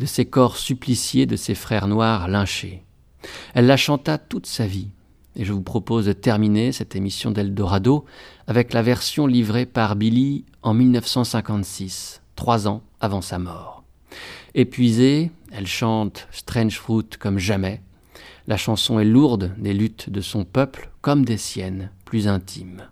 de 0.00 0.06
ces 0.06 0.24
corps 0.24 0.56
suppliciés 0.56 1.26
de 1.26 1.36
ses 1.36 1.54
frères 1.54 1.86
noirs 1.86 2.26
lynchés. 2.26 2.82
Elle 3.54 3.66
la 3.66 3.76
chanta 3.76 4.18
toute 4.18 4.46
sa 4.46 4.66
vie, 4.66 4.88
et 5.36 5.44
je 5.44 5.52
vous 5.52 5.62
propose 5.62 6.06
de 6.06 6.12
terminer 6.12 6.72
cette 6.72 6.96
émission 6.96 7.30
d'Eldorado 7.30 8.04
avec 8.48 8.72
la 8.72 8.82
version 8.82 9.28
livrée 9.28 9.64
par 9.64 9.94
Billy 9.94 10.44
en 10.62 10.74
1956, 10.74 12.22
trois 12.34 12.66
ans 12.66 12.82
avant 13.00 13.22
sa 13.22 13.38
mort. 13.38 13.84
Épuisée, 14.56 15.30
elle 15.52 15.68
chante 15.68 16.26
Strange 16.32 16.76
Fruit 16.76 17.08
comme 17.20 17.38
jamais. 17.38 17.80
La 18.48 18.56
chanson 18.56 18.98
est 18.98 19.04
lourde 19.04 19.54
des 19.58 19.72
luttes 19.72 20.10
de 20.10 20.20
son 20.20 20.44
peuple 20.44 20.90
comme 21.00 21.24
des 21.24 21.36
siennes, 21.36 21.90
plus 22.12 22.28
intimes. 22.28 22.88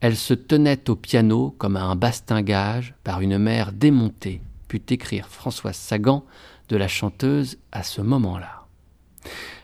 Elle 0.00 0.16
se 0.16 0.34
tenait 0.34 0.90
au 0.90 0.96
piano 0.96 1.54
comme 1.58 1.76
à 1.76 1.84
un 1.84 1.94
bastingage 1.94 2.96
par 3.04 3.20
une 3.20 3.38
mère 3.38 3.70
démontée, 3.70 4.42
put 4.66 4.82
écrire 4.90 5.28
Françoise 5.28 5.76
Sagan 5.76 6.24
de 6.68 6.76
la 6.76 6.88
chanteuse 6.88 7.58
à 7.70 7.84
ce 7.84 8.00
moment-là. 8.00 8.66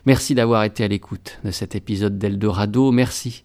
Merci 0.07 0.37
d'avoir 0.37 0.62
été 0.62 0.85
à 0.85 0.89
l'écoute 0.89 1.41
de 1.43 1.51
cet 1.51 1.74
épisode 1.74 2.18
d'Eldorado, 2.18 2.93
merci 2.93 3.43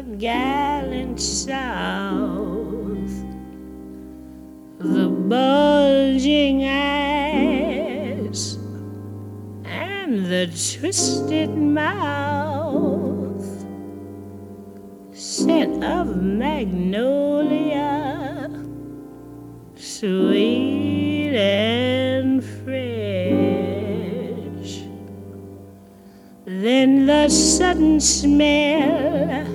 the 0.00 0.16
gallant 0.16 1.20
South. 1.20 1.56
The 4.78 5.08
bulging 5.28 6.64
eyes 6.64 7.78
and 9.64 10.24
the 10.24 10.46
twisted 10.46 11.50
mouth, 11.50 13.44
scent 15.12 15.84
of 15.84 16.16
magnolia, 16.22 17.68
sweet 19.74 21.34
and 21.36 22.42
fresh. 22.42 22.80
Then 26.46 27.04
the 27.04 27.28
sudden 27.28 28.00
smell 28.00 29.49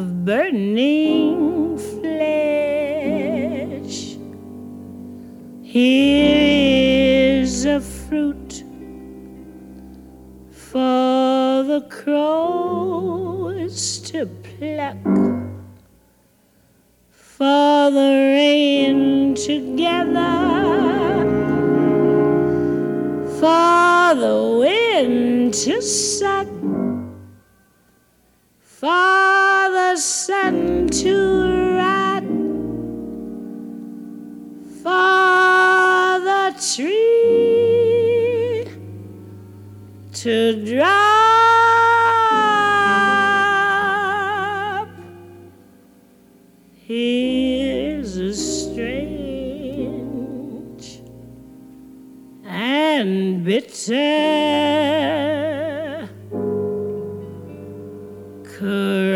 of 0.00 0.24
burning 0.24 1.76
flesh. 1.76 2.16
Here 5.62 7.42
is 7.42 7.66
a 7.66 7.80
fruit 7.80 8.64
for 10.50 11.62
the 11.72 11.82
crows 11.90 13.98
to 14.08 14.26
pluck, 14.26 14.96
for 17.10 17.90
the 17.98 18.10
rain 18.36 19.34
together, 19.34 20.36
for 23.38 24.14
the 24.24 24.36
wind 24.62 25.52
to 25.54 25.82
suck, 25.82 26.48
for 28.80 28.86
the 28.86 29.94
sun 29.96 30.88
to 30.88 31.76
rot, 31.76 32.22
for 34.82 36.18
the 36.24 36.54
tree 36.72 38.64
to 40.14 40.64
drop. 40.64 41.10
Here's 46.86 48.16
a 48.16 48.32
strange 48.34 49.60
and 52.46 53.44
bitter 53.44 54.99
courage. 58.60 59.09